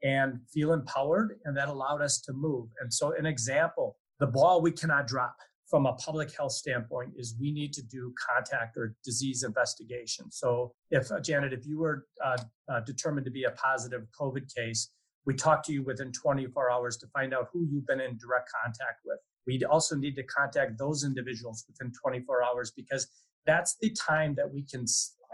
and 0.02 0.40
feel 0.52 0.72
empowered, 0.72 1.38
and 1.44 1.56
that 1.56 1.68
allowed 1.68 2.02
us 2.02 2.20
to 2.22 2.32
move. 2.32 2.68
And 2.80 2.92
so, 2.92 3.12
an 3.18 3.26
example 3.26 3.96
the 4.20 4.26
ball 4.26 4.60
we 4.60 4.72
cannot 4.72 5.06
drop 5.06 5.36
from 5.68 5.86
a 5.86 5.92
public 5.94 6.34
health 6.34 6.52
standpoint 6.52 7.12
is 7.16 7.36
we 7.38 7.52
need 7.52 7.72
to 7.74 7.82
do 7.82 8.14
contact 8.34 8.76
or 8.76 8.94
disease 9.04 9.42
investigation. 9.42 10.30
So, 10.30 10.72
if 10.90 11.10
uh, 11.12 11.20
Janet, 11.20 11.52
if 11.52 11.66
you 11.66 11.78
were 11.78 12.06
uh, 12.24 12.38
uh, 12.72 12.80
determined 12.80 13.26
to 13.26 13.30
be 13.30 13.44
a 13.44 13.50
positive 13.50 14.06
COVID 14.18 14.52
case, 14.54 14.90
we 15.26 15.34
talk 15.34 15.62
to 15.64 15.72
you 15.72 15.82
within 15.82 16.10
24 16.12 16.70
hours 16.70 16.96
to 16.98 17.06
find 17.08 17.34
out 17.34 17.48
who 17.52 17.66
you've 17.70 17.86
been 17.86 18.00
in 18.00 18.16
direct 18.16 18.50
contact 18.64 19.00
with. 19.04 19.18
We 19.46 19.62
also 19.64 19.94
need 19.94 20.16
to 20.16 20.22
contact 20.22 20.78
those 20.78 21.04
individuals 21.04 21.64
within 21.68 21.92
24 22.02 22.42
hours 22.44 22.72
because 22.74 23.06
that's 23.46 23.76
the 23.80 23.90
time 23.90 24.34
that 24.36 24.50
we 24.50 24.62
can 24.62 24.86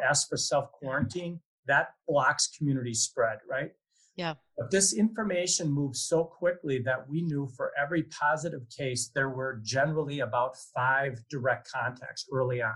ask 0.03 0.29
for 0.29 0.37
self 0.37 0.73
quarantine. 0.73 1.41
That 1.67 1.91
blocks 2.09 2.51
community 2.59 2.93
spread, 2.93 3.39
right? 3.49 3.71
Yeah. 4.17 4.35
But 4.57 4.71
this 4.71 4.95
information 4.95 5.71
moved 5.71 5.97
so 5.97 6.25
quickly 6.25 6.79
that 6.81 7.09
we 7.09 7.23
knew 7.23 7.49
for 7.57 7.73
every 7.81 8.05
positive 8.05 8.63
case, 8.77 9.11
there 9.15 9.31
were 9.31 9.61
generally 9.63 10.21
about 10.21 10.57
five 10.75 11.21
direct 11.29 11.71
contacts 11.73 12.27
early 12.33 12.63
on. 12.63 12.75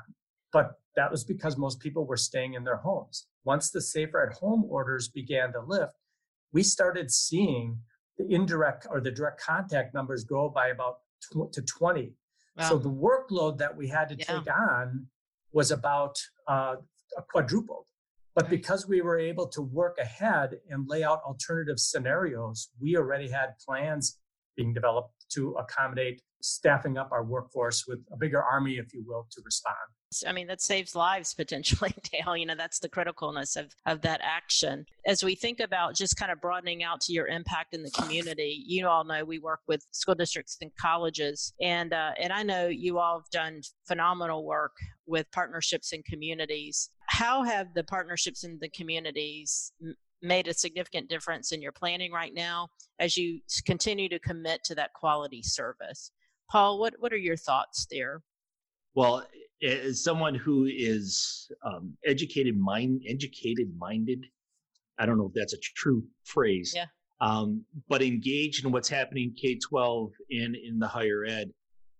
But 0.53 0.73
that 0.97 1.11
was 1.11 1.23
because 1.25 1.57
most 1.57 1.79
people 1.79 2.07
were 2.07 2.17
staying 2.17 2.55
in 2.55 2.65
their 2.65 2.77
homes. 2.77 3.27
Once 3.45 3.71
the 3.71 3.81
safer 3.81 4.29
at 4.29 4.37
home 4.37 4.65
orders 4.69 5.09
began 5.09 5.53
to 5.53 5.61
lift, 5.61 5.93
we 6.53 6.63
started 6.63 7.11
seeing 7.11 7.79
the 8.17 8.27
indirect 8.35 8.87
or 8.91 9.01
the 9.01 9.11
direct 9.11 9.41
contact 9.41 9.95
numbers 9.95 10.25
go 10.25 10.49
by 10.49 10.69
about 10.69 10.99
tw- 11.23 11.53
to 11.53 11.63
20. 11.63 12.13
Wow. 12.57 12.69
So 12.69 12.79
the 12.79 12.91
workload 12.91 13.59
that 13.59 13.77
we 13.77 13.87
had 13.87 14.09
to 14.09 14.17
yeah. 14.17 14.25
take 14.25 14.53
on 14.53 15.07
was 15.53 15.71
about 15.71 16.19
uh, 16.49 16.77
quadrupled. 17.31 17.87
But 18.39 18.49
because 18.49 18.87
we 18.87 19.01
were 19.01 19.19
able 19.19 19.49
to 19.49 19.63
work 19.63 19.99
ahead 19.99 20.61
and 20.71 20.89
lay 20.89 21.03
out 21.03 21.23
alternative 21.27 21.81
scenarios, 21.81 22.69
we 22.81 22.97
already 22.97 23.29
had 23.29 23.49
plans 23.67 24.17
being 24.57 24.73
developed 24.73 25.13
to 25.31 25.55
accommodate 25.55 26.23
staffing 26.41 26.97
up 26.97 27.11
our 27.11 27.25
workforce 27.25 27.85
with 27.89 27.99
a 28.13 28.17
bigger 28.17 28.41
army, 28.41 28.75
if 28.75 28.95
you 28.95 29.03
will, 29.05 29.27
to 29.33 29.43
respond. 29.45 29.75
I 30.25 30.31
mean, 30.31 30.47
that 30.47 30.61
saves 30.61 30.95
lives 30.95 31.35
potentially, 31.37 31.93
Dale. 32.13 32.37
You 32.37 32.47
know, 32.47 32.55
that's 32.55 32.79
the 32.79 32.89
criticalness 32.89 33.57
of, 33.57 33.75
of 33.87 34.03
that 34.03 34.21
action. 34.23 34.87
As 35.05 35.25
we 35.25 35.35
think 35.35 35.59
about 35.59 35.97
just 35.97 36.17
kind 36.17 36.31
of 36.31 36.41
broadening 36.41 36.85
out 36.85 37.01
to 37.03 37.13
your 37.13 37.27
impact 37.27 37.75
in 37.75 37.83
the 37.83 37.91
community, 37.91 38.63
you 38.65 38.87
all 38.87 39.03
know 39.03 39.25
we 39.25 39.41
work 39.41 39.63
with 39.67 39.85
school 39.91 40.15
districts 40.15 40.57
and 40.63 40.71
colleges. 40.81 41.53
And, 41.61 41.93
uh, 41.93 42.13
and 42.21 42.33
I 42.33 42.45
know 42.45 42.69
you 42.69 43.01
all 43.01 43.19
have 43.19 43.31
done 43.31 43.63
phenomenal 43.89 44.45
work 44.45 44.77
with 45.09 45.29
partnerships 45.33 45.93
and 45.93 46.05
communities. 46.05 46.91
How 47.19 47.43
have 47.43 47.75
the 47.75 47.83
partnerships 47.83 48.45
in 48.45 48.61
the 48.61 48.69
communities 48.69 49.73
made 50.23 50.47
a 50.47 50.55
significant 50.55 51.09
difference 51.09 51.51
in 51.51 51.61
your 51.61 51.73
planning 51.73 52.13
right 52.13 52.33
now 52.33 52.69
as 53.01 53.17
you 53.17 53.41
continue 53.67 54.09
to 54.11 54.21
commit 54.21 54.63
to 54.67 54.77
that 54.77 54.93
quality 54.93 55.43
service? 55.43 56.13
Paul, 56.49 56.79
what, 56.79 56.95
what 57.01 57.13
are 57.13 57.17
your 57.17 57.37
thoughts 57.37 57.89
there? 57.91 58.23
Well, 58.95 59.27
as 59.65 60.05
someone 60.05 60.37
who 60.37 60.69
is 60.71 61.51
um, 61.65 61.93
educated 62.07 62.57
mind 62.57 63.03
educated 63.09 63.67
minded 63.77 64.25
i 65.01 65.05
don't 65.05 65.19
know 65.19 65.27
if 65.27 65.33
that's 65.35 65.53
a 65.53 65.59
true 65.59 66.05
phrase 66.23 66.73
yeah. 66.77 66.85
um, 67.21 67.65
but 67.89 68.01
engaged 68.01 68.65
in 68.65 68.71
what's 68.71 68.89
happening 68.89 69.35
k-12 69.37 70.13
and 70.31 70.55
in 70.55 70.79
the 70.79 70.87
higher 70.87 71.25
ed 71.25 71.51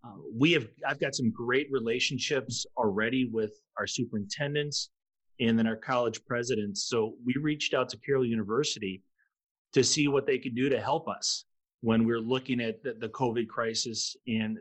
uh, 0.05 0.13
we 0.33 0.53
have 0.53 0.69
i've 0.87 1.01
got 1.01 1.17
some 1.17 1.33
great 1.33 1.67
relationships 1.73 2.65
already 2.77 3.29
with 3.33 3.61
our 3.77 3.89
superintendents 3.89 4.91
and 5.41 5.59
then 5.59 5.67
our 5.67 5.77
college 5.77 6.25
presidents. 6.27 6.85
So 6.89 7.15
we 7.25 7.35
reached 7.41 7.75
out 7.75 7.89
to 7.91 7.99
carroll 7.99 8.25
university 8.25 9.03
to 9.73 9.85
see 9.85 10.09
what 10.09 10.27
they 10.27 10.39
could 10.39 10.55
do 10.55 10.69
to 10.69 10.81
help 10.81 11.09
us 11.09 11.45
when 11.81 12.05
we're 12.05 12.21
looking 12.21 12.61
at 12.61 12.83
the, 12.83 12.95
the 12.95 13.09
covid 13.09 13.49
crisis 13.49 14.17
and 14.27 14.59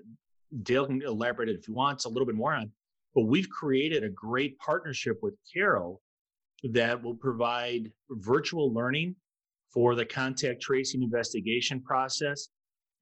dale 0.63 0.85
can 0.85 1.01
elaborate 1.01 1.49
if 1.49 1.65
he 1.65 1.71
wants 1.71 2.05
a 2.05 2.09
little 2.09 2.25
bit 2.25 2.35
more 2.35 2.53
on. 2.53 2.71
But 3.15 3.23
we've 3.23 3.49
created 3.49 4.03
a 4.03 4.09
great 4.09 4.57
partnership 4.59 5.17
with 5.21 5.33
Carroll 5.51 6.01
that 6.63 7.01
will 7.01 7.15
provide 7.15 7.91
virtual 8.09 8.73
learning 8.73 9.15
for 9.73 9.95
the 9.95 10.05
contact 10.05 10.61
tracing 10.61 11.01
investigation 11.03 11.81
process 11.81 12.49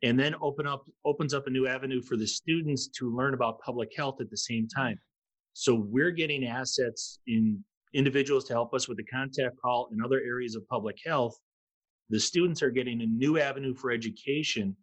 and 0.03 0.19
then 0.19 0.35
open 0.41 0.67
up 0.67 0.85
opens 1.05 1.33
up 1.33 1.47
a 1.47 1.49
new 1.49 1.67
avenue 1.67 2.01
for 2.01 2.17
the 2.17 2.27
students 2.27 2.87
to 2.87 3.15
learn 3.15 3.33
about 3.33 3.59
public 3.59 3.89
health 3.95 4.19
at 4.19 4.29
the 4.29 4.37
same 4.37 4.67
time 4.67 4.99
so 5.57 5.73
we're 5.73 6.11
getting 6.11 6.45
assets 6.45 7.19
in 7.27 7.63
individuals 7.93 8.43
to 8.45 8.53
help 8.53 8.73
us 8.73 8.87
with 8.87 8.97
the 8.97 9.03
contact 9.05 9.55
call 9.61 9.87
and 9.91 10.03
other 10.03 10.21
areas 10.25 10.55
of 10.55 10.67
public 10.67 10.97
health 11.05 11.39
the 12.09 12.19
students 12.19 12.61
are 12.61 12.69
getting 12.69 13.01
a 13.01 13.05
new 13.05 13.39
avenue 13.39 13.73
for 13.73 13.91
education 13.91 14.75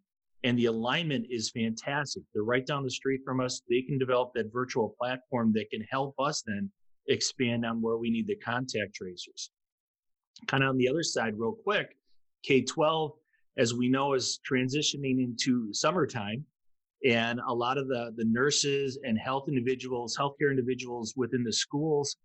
and 0.43 0.57
the 0.57 0.65
alignment 0.65 1.25
is 1.29 1.49
fantastic. 1.51 2.23
They're 2.33 2.43
right 2.43 2.65
down 2.65 2.83
the 2.83 2.91
street 2.91 3.21
from 3.23 3.39
us. 3.39 3.61
They 3.69 3.81
can 3.81 3.97
develop 3.97 4.33
that 4.33 4.51
virtual 4.51 4.93
platform 4.99 5.53
that 5.53 5.69
can 5.69 5.81
help 5.89 6.15
us 6.19 6.43
then 6.45 6.69
expand 7.07 7.65
on 7.65 7.81
where 7.81 7.97
we 7.97 8.09
need 8.09 8.27
the 8.27 8.35
contact 8.35 8.93
tracers. 8.93 9.51
Kind 10.47 10.63
of 10.63 10.69
on 10.69 10.77
the 10.77 10.89
other 10.89 11.03
side, 11.03 11.35
real 11.37 11.55
quick, 11.63 11.95
K 12.43 12.61
12, 12.61 13.13
as 13.57 13.73
we 13.73 13.87
know, 13.87 14.13
is 14.13 14.39
transitioning 14.49 15.23
into 15.23 15.73
summertime. 15.73 16.45
And 17.05 17.41
a 17.47 17.53
lot 17.53 17.77
of 17.77 17.87
the, 17.87 18.13
the 18.15 18.25
nurses 18.25 18.97
and 19.03 19.17
health 19.19 19.45
individuals, 19.47 20.17
healthcare 20.17 20.49
individuals 20.49 21.13
within 21.17 21.43
the 21.43 21.51
schools 21.51 22.15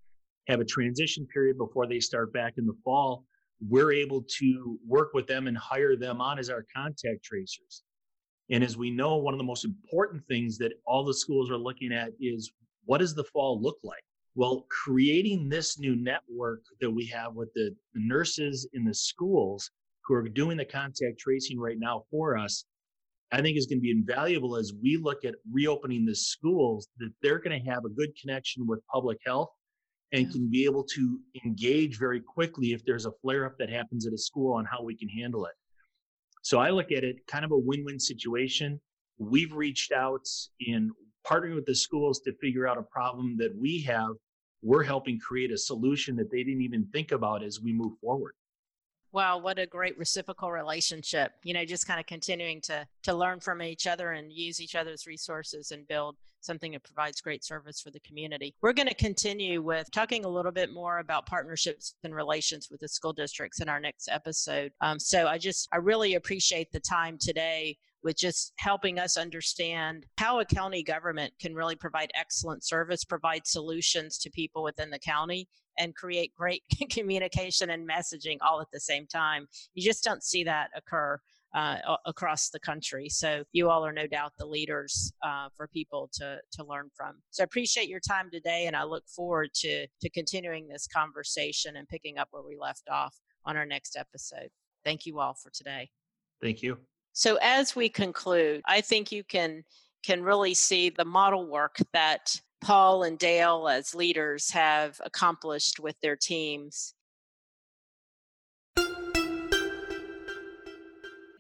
have 0.47 0.61
a 0.61 0.65
transition 0.65 1.27
period 1.27 1.59
before 1.59 1.87
they 1.87 2.01
start 2.01 2.33
back 2.33 2.55
in 2.59 2.67
the 2.67 2.77
fall. 2.85 3.25
We're 3.69 3.93
able 3.93 4.25
to 4.39 4.79
work 4.87 5.11
with 5.15 5.27
them 5.27 5.49
and 5.49 5.59
hire 5.59 5.97
them 5.97 6.21
on 6.21 6.39
as 6.39 6.49
our 6.49 6.65
contact 6.75 7.25
tracers. 7.25 7.83
And 8.51 8.65
as 8.65 8.77
we 8.77 8.91
know, 8.91 9.17
one 9.17 9.35
of 9.35 9.39
the 9.39 9.45
most 9.45 9.65
important 9.65 10.23
things 10.27 10.57
that 10.59 10.73
all 10.87 11.05
the 11.05 11.13
schools 11.13 11.51
are 11.51 11.59
looking 11.59 11.93
at 11.93 12.11
is 12.21 12.51
what 12.85 12.99
does 12.99 13.15
the 13.15 13.25
fall 13.25 13.61
look 13.61 13.79
like? 13.83 14.03
Well, 14.35 14.67
creating 14.71 15.49
this 15.49 15.79
new 15.79 15.97
network 15.97 16.63
that 16.81 16.91
we 16.91 17.07
have 17.07 17.35
with 17.35 17.53
the, 17.55 17.75
nurses 17.95 18.69
in 18.73 18.85
the 18.85 18.95
schools 18.95 19.71
who 20.05 20.15
are 20.15 20.29
doing 20.29 20.57
the 20.57 20.65
contact 20.65 21.19
tracing 21.19 21.59
right 21.59 21.79
now 21.79 22.05
for 22.11 22.39
us, 22.39 22.65
I 23.31 23.43
think 23.43 23.59
is 23.59 23.67
going 23.67 23.79
to 23.79 23.83
be 23.83 23.91
invaluable 23.91 24.57
as 24.57 24.73
we 24.83 24.97
look 24.97 25.25
at 25.25 25.35
reopening 25.53 26.07
the 26.07 26.15
schools, 26.15 26.89
that 26.99 27.11
they're 27.23 27.39
going 27.39 27.63
to 27.63 27.71
have 27.71 27.85
a 27.85 27.91
good 27.91 28.11
connection 28.21 28.67
with 28.67 28.81
public 28.91 29.19
health 29.25 29.51
and 30.13 30.27
yeah. 30.27 30.33
can 30.33 30.51
be 30.51 30.65
able 30.65 30.85
to 30.85 31.21
engage 31.45 31.99
very 31.99 32.21
quickly 32.21 32.73
if 32.73 32.85
there's 32.85 33.05
a 33.05 33.13
flare 33.21 33.45
up 33.45 33.59
that 33.59 33.69
happens 33.69 34.07
at 34.07 34.13
a 34.13 34.19
school 34.19 34.55
on 34.55 34.65
how 34.65 34.83
we 34.83 34.97
can 34.97 35.09
handle 35.09 35.45
it. 35.45 35.53
So 36.43 36.59
I 36.59 36.71
look 36.71 36.93
at 36.93 37.05
it 37.05 37.27
kind 37.27 37.45
of 37.45 37.53
a 37.53 37.59
win 37.59 37.85
win 37.85 38.01
situation. 38.01 38.81
We've 39.19 39.53
reached 39.53 39.93
out 39.93 40.27
in 40.61 40.91
partnering 41.27 41.57
with 41.57 41.67
the 41.67 41.75
schools 41.75 42.21
to 42.21 42.33
figure 42.41 42.67
out 42.67 42.79
a 42.79 42.83
problem 42.83 43.37
that 43.39 43.55
we 43.55 43.83
have. 43.83 44.11
We're 44.63 44.85
helping 44.85 45.19
create 45.19 45.53
a 45.53 45.59
solution 45.59 46.17
that 46.17 46.31
they 46.31 46.43
didn't 46.43 46.63
even 46.63 46.87
think 46.93 47.13
about 47.13 47.45
as 47.45 47.61
we 47.61 47.73
move 47.73 47.93
forward. 48.01 48.33
Wow, 49.13 49.39
what 49.39 49.59
a 49.59 49.67
great 49.67 49.97
reciprocal 49.99 50.53
relationship. 50.53 51.33
You 51.43 51.55
know, 51.55 51.65
just 51.65 51.87
kind 51.87 51.99
of 51.99 52.07
continuing 52.07 52.61
to 52.63 52.87
to 53.05 53.15
learn 53.15 53.41
from 53.41 53.63
each 53.63 53.87
other 53.87 54.13
and 54.13 54.33
use 54.33 54.61
each 54.61 54.75
other's 54.75 55.07
resources 55.07 55.71
and 55.71 55.89
build 55.89 56.17
something 56.41 56.73
that 56.73 56.85
provides 56.85 57.21
great 57.21 57.45
service 57.45 57.81
for 57.81 57.91
the 57.91 58.01
community. 58.01 58.55
We're 58.63 58.73
going 58.73 58.89
to 58.89 58.95
continue 58.95 59.63
with 59.63 59.91
talking 59.91 60.25
a 60.25 60.29
little 60.29 60.53
bit 60.53 60.73
more 60.73 60.99
about 60.99 61.27
partnerships 61.27 61.95
and 62.05 62.15
relations 62.15 62.69
with 62.71 62.81
the 62.81 62.89
school 62.89 63.13
districts 63.13 63.61
in 63.61 63.69
our 63.69 63.81
next 63.81 64.09
episode. 64.11 64.73
Um, 64.81 64.99
so 65.01 65.27
I 65.27 65.39
just, 65.39 65.69
I 65.73 65.79
really 65.79 66.15
appreciate 66.15 66.71
the 66.71 66.81
time 66.81 67.19
today 67.21 67.77
with 68.05 68.17
just 68.17 68.53
helping 68.57 68.99
us 68.99 69.17
understand 69.17 70.07
how 70.19 70.39
a 70.39 70.45
county 70.45 70.83
government 70.83 71.33
can 71.41 71.55
really 71.55 71.75
provide 71.75 72.11
excellent 72.15 72.65
service, 72.65 73.05
provide 73.05 73.47
solutions 73.47 74.19
to 74.19 74.31
people 74.31 74.63
within 74.63 74.91
the 74.91 74.99
county, 75.01 75.49
and 75.79 75.95
create 75.95 76.35
great 76.35 76.63
communication 76.91 77.71
and 77.71 77.89
messaging 77.89 78.39
all 78.41 78.61
at 78.61 78.69
the 78.73 78.81
same 78.81 79.07
time. 79.07 79.47
You 79.75 79.83
just 79.83 80.05
don't 80.05 80.23
see 80.23 80.45
that 80.45 80.71
occur 80.77 81.21
uh, 81.55 81.77
across 82.05 82.51
the 82.51 82.61
country. 82.61 83.09
So 83.09 83.43
you 83.53 83.71
all 83.71 83.85
are 83.85 83.93
no 83.93 84.07
doubt 84.07 84.33
the 84.39 84.47
leaders 84.47 85.13
uh, 85.23 85.49
for 85.57 85.67
people 85.69 86.11
to 86.15 86.39
to 86.53 86.65
learn 86.65 86.91
from. 86.95 87.17
So 87.31 87.43
I 87.43 87.45
appreciate 87.45 87.89
your 87.89 88.01
time 88.01 88.31
today, 88.31 88.67
and 88.67 88.77
I 88.77 88.85
look 88.85 89.05
forward 89.09 89.51
to 89.55 89.87
to 89.87 90.11
continuing 90.11 90.69
this 90.69 90.87
conversation 90.87 91.77
and 91.77 91.89
picking 91.89 92.19
up 92.19 92.29
where 92.31 92.43
we 92.43 92.57
left 92.57 92.89
off 92.91 93.17
on 93.45 93.57
our 93.57 93.67
next 93.67 93.97
episode. 93.97 94.51
Thank 94.85 95.07
you 95.07 95.21
all 95.21 95.35
for 95.35 95.51
today. 95.51 95.89
Thank 96.43 96.63
you. 96.63 96.79
So 97.13 97.39
as 97.43 97.75
we 97.75 97.89
conclude, 97.89 98.63
I 98.67 98.81
think 98.81 99.11
you 99.11 99.25
can 99.25 99.65
can 100.05 100.23
really 100.23 100.55
see 100.55 100.91
the 100.91 101.05
model 101.05 101.51
work 101.51 101.77
that 101.93 102.41
Paul 102.61 103.03
and 103.03 103.19
Dale 103.19 103.69
as 103.69 103.95
leaders 103.95 104.51
have 104.51 105.01
accomplished 105.05 105.79
with 105.81 105.97
their 106.01 106.17
teams 106.17 106.95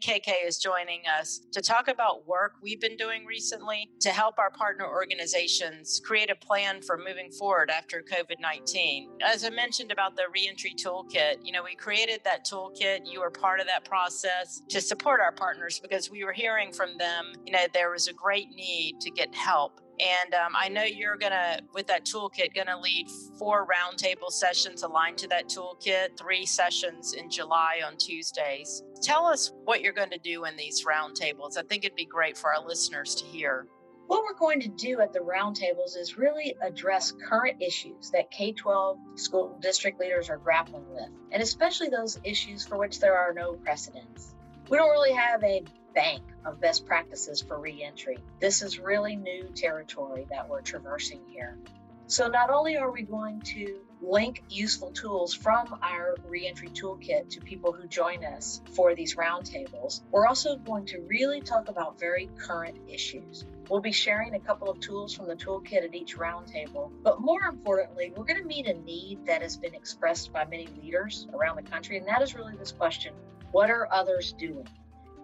KK 0.08 0.46
is 0.46 0.56
joining 0.56 1.02
us 1.20 1.40
to 1.52 1.60
talk 1.60 1.88
about 1.88 2.26
work 2.26 2.52
we've 2.62 2.80
been 2.80 2.96
doing 2.96 3.26
recently 3.26 3.90
to 4.00 4.08
help 4.08 4.38
our 4.38 4.48
partner 4.48 4.86
organizations 4.86 6.00
create 6.02 6.30
a 6.30 6.34
plan 6.34 6.80
for 6.80 6.96
moving 6.96 7.30
forward 7.30 7.68
after 7.68 8.02
COVID 8.02 8.40
19. 8.40 9.18
As 9.22 9.44
I 9.44 9.50
mentioned 9.50 9.92
about 9.92 10.16
the 10.16 10.22
reentry 10.32 10.72
toolkit, 10.82 11.44
you 11.44 11.52
know, 11.52 11.62
we 11.62 11.74
created 11.74 12.20
that 12.24 12.46
toolkit. 12.46 13.00
You 13.04 13.20
were 13.20 13.30
part 13.30 13.60
of 13.60 13.66
that 13.66 13.84
process 13.84 14.62
to 14.70 14.80
support 14.80 15.20
our 15.20 15.32
partners 15.32 15.78
because 15.78 16.10
we 16.10 16.24
were 16.24 16.32
hearing 16.32 16.72
from 16.72 16.96
them, 16.96 17.34
you 17.44 17.52
know, 17.52 17.66
there 17.74 17.90
was 17.90 18.08
a 18.08 18.14
great 18.14 18.48
need 18.50 19.00
to 19.00 19.10
get 19.10 19.34
help 19.34 19.80
and 20.00 20.34
um, 20.34 20.52
I 20.56 20.68
know 20.68 20.84
you're 20.84 21.16
to, 21.16 21.60
with 21.74 21.86
that 21.88 22.04
toolkit, 22.04 22.54
to 22.54 22.78
lead 22.78 23.08
four 23.38 23.66
roundtable 23.66 24.30
sessions 24.30 24.82
aligned 24.82 25.18
to 25.18 25.28
that 25.28 25.48
toolkit, 25.48 26.16
three 26.16 26.46
sessions 26.46 27.14
in 27.14 27.28
July 27.30 27.80
on 27.84 27.96
Tuesdays. 27.96 28.82
Tell 29.02 29.26
us 29.26 29.52
what 29.64 29.80
you're 29.80 29.92
going 29.92 30.10
to 30.10 30.18
do 30.18 30.44
in 30.44 30.56
these 30.56 30.84
roundtables. 30.84 31.56
I 31.56 31.62
think 31.62 31.84
it'd 31.84 31.96
be 31.96 32.04
great 32.04 32.36
for 32.36 32.54
our 32.54 32.64
listeners 32.64 33.14
to 33.16 33.24
hear. 33.24 33.66
What 34.06 34.22
we're 34.24 34.38
going 34.38 34.60
to 34.60 34.68
do 34.68 35.00
at 35.00 35.12
the 35.12 35.18
roundtables 35.18 35.96
is 35.96 36.16
really 36.16 36.56
address 36.62 37.12
current 37.12 37.60
issues 37.60 38.10
that 38.12 38.30
K 38.30 38.52
12 38.52 38.98
school 39.16 39.58
district 39.60 40.00
leaders 40.00 40.30
are 40.30 40.38
grappling 40.38 40.88
with, 40.90 41.10
and 41.30 41.42
especially 41.42 41.88
those 41.88 42.18
issues 42.24 42.66
for 42.66 42.78
which 42.78 43.00
there 43.00 43.18
are 43.18 43.34
no 43.34 43.52
precedents. 43.54 44.34
We 44.70 44.78
don't 44.78 44.90
really 44.90 45.12
have 45.12 45.42
a 45.44 45.62
bank 45.98 46.22
of 46.44 46.60
best 46.60 46.86
practices 46.86 47.42
for 47.42 47.58
reentry. 47.58 48.18
This 48.38 48.62
is 48.62 48.78
really 48.78 49.16
new 49.16 49.48
territory 49.56 50.28
that 50.30 50.48
we're 50.48 50.60
traversing 50.60 51.22
here. 51.26 51.58
So, 52.06 52.28
not 52.28 52.50
only 52.50 52.76
are 52.76 52.92
we 52.92 53.02
going 53.02 53.40
to 53.56 53.80
link 54.00 54.44
useful 54.48 54.92
tools 54.92 55.34
from 55.34 55.76
our 55.82 56.14
reentry 56.24 56.68
toolkit 56.68 57.30
to 57.30 57.40
people 57.40 57.72
who 57.72 57.88
join 57.88 58.24
us 58.24 58.62
for 58.76 58.94
these 58.94 59.16
roundtables, 59.16 60.02
we're 60.12 60.28
also 60.28 60.54
going 60.54 60.86
to 60.86 61.00
really 61.00 61.40
talk 61.40 61.68
about 61.68 61.98
very 61.98 62.30
current 62.38 62.78
issues. 62.86 63.44
We'll 63.68 63.80
be 63.80 63.90
sharing 63.90 64.34
a 64.36 64.40
couple 64.40 64.70
of 64.70 64.78
tools 64.78 65.12
from 65.12 65.26
the 65.26 65.34
toolkit 65.34 65.84
at 65.84 65.96
each 65.96 66.16
roundtable, 66.16 66.92
but 67.02 67.20
more 67.20 67.42
importantly, 67.42 68.12
we're 68.16 68.24
going 68.24 68.40
to 68.40 68.46
meet 68.46 68.68
a 68.68 68.74
need 68.74 69.26
that 69.26 69.42
has 69.42 69.56
been 69.56 69.74
expressed 69.74 70.32
by 70.32 70.44
many 70.44 70.68
leaders 70.80 71.26
around 71.34 71.56
the 71.56 71.68
country, 71.68 71.98
and 71.98 72.06
that 72.06 72.22
is 72.22 72.36
really 72.36 72.54
this 72.54 72.70
question 72.70 73.14
what 73.50 73.68
are 73.68 73.88
others 73.90 74.32
doing? 74.34 74.68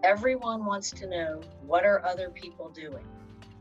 Everyone 0.04 0.66
wants 0.66 0.90
to 0.90 1.06
know 1.06 1.40
what 1.66 1.86
are 1.86 2.04
other 2.04 2.28
people 2.28 2.68
doing. 2.68 3.06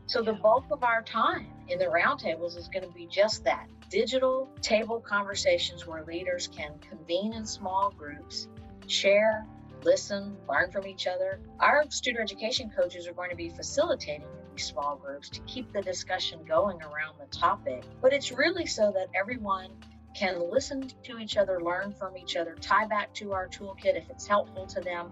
So 0.04 0.20
the 0.20 0.34
bulk 0.34 0.66
of 0.70 0.84
our 0.84 1.00
time 1.02 1.46
in 1.68 1.78
the 1.78 1.86
roundtables 1.86 2.58
is 2.58 2.68
going 2.68 2.84
to 2.84 2.92
be 2.92 3.06
just 3.06 3.44
that 3.44 3.66
digital 3.88 4.50
table 4.60 5.00
conversations 5.00 5.86
where 5.86 6.04
leaders 6.04 6.46
can 6.46 6.74
convene 6.86 7.32
in 7.32 7.46
small 7.46 7.94
groups, 7.96 8.48
share, 8.88 9.46
listen, 9.84 10.36
learn 10.46 10.70
from 10.70 10.86
each 10.86 11.06
other. 11.06 11.40
Our 11.60 11.84
Studer 11.84 12.20
Education 12.20 12.70
coaches 12.76 13.08
are 13.08 13.14
going 13.14 13.30
to 13.30 13.36
be 13.36 13.48
facilitating 13.48 14.28
these 14.54 14.66
small 14.66 14.96
groups 14.96 15.30
to 15.30 15.40
keep 15.46 15.72
the 15.72 15.80
discussion 15.80 16.40
going 16.46 16.82
around 16.82 17.16
the 17.18 17.26
topic. 17.34 17.84
But 18.02 18.12
it's 18.12 18.32
really 18.32 18.66
so 18.66 18.92
that 18.94 19.08
everyone 19.18 19.70
can 20.14 20.50
listen 20.50 20.90
to 21.04 21.18
each 21.18 21.38
other, 21.38 21.62
learn 21.62 21.94
from 21.94 22.18
each 22.18 22.36
other, 22.36 22.54
tie 22.60 22.86
back 22.86 23.14
to 23.14 23.32
our 23.32 23.48
toolkit 23.48 23.96
if 23.96 24.10
it's 24.10 24.26
helpful 24.26 24.66
to 24.66 24.82
them, 24.82 25.10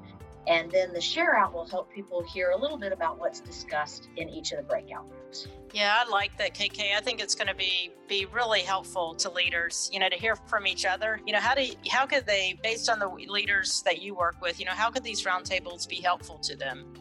And 0.48 0.70
then 0.72 0.92
the 0.92 1.00
share 1.00 1.36
out 1.36 1.52
will 1.52 1.66
help 1.66 1.92
people 1.92 2.22
hear 2.22 2.50
a 2.50 2.56
little 2.56 2.76
bit 2.76 2.92
about 2.92 3.18
what's 3.18 3.40
discussed 3.40 4.08
in 4.16 4.28
each 4.28 4.50
of 4.50 4.58
the 4.58 4.64
breakout 4.64 5.08
rooms. 5.08 5.46
Yeah, 5.72 6.02
I 6.04 6.08
like 6.10 6.36
that, 6.38 6.54
KK. 6.54 6.96
I 6.96 7.00
think 7.00 7.20
it's 7.20 7.34
going 7.34 7.46
to 7.46 7.54
be 7.54 7.92
be 8.08 8.26
really 8.26 8.60
helpful 8.60 9.14
to 9.14 9.30
leaders, 9.30 9.88
you 9.92 10.00
know, 10.00 10.08
to 10.08 10.16
hear 10.16 10.36
from 10.36 10.66
each 10.66 10.84
other. 10.84 11.20
You 11.26 11.32
know, 11.32 11.40
how 11.40 11.54
do 11.54 11.62
you, 11.62 11.74
how 11.90 12.06
could 12.06 12.26
they, 12.26 12.58
based 12.62 12.90
on 12.90 12.98
the 12.98 13.08
leaders 13.08 13.82
that 13.82 14.02
you 14.02 14.14
work 14.14 14.36
with, 14.42 14.58
you 14.58 14.66
know, 14.66 14.72
how 14.72 14.90
could 14.90 15.04
these 15.04 15.24
roundtables 15.24 15.88
be 15.88 15.96
helpful 15.96 16.38
to 16.38 16.56
them? 16.56 16.92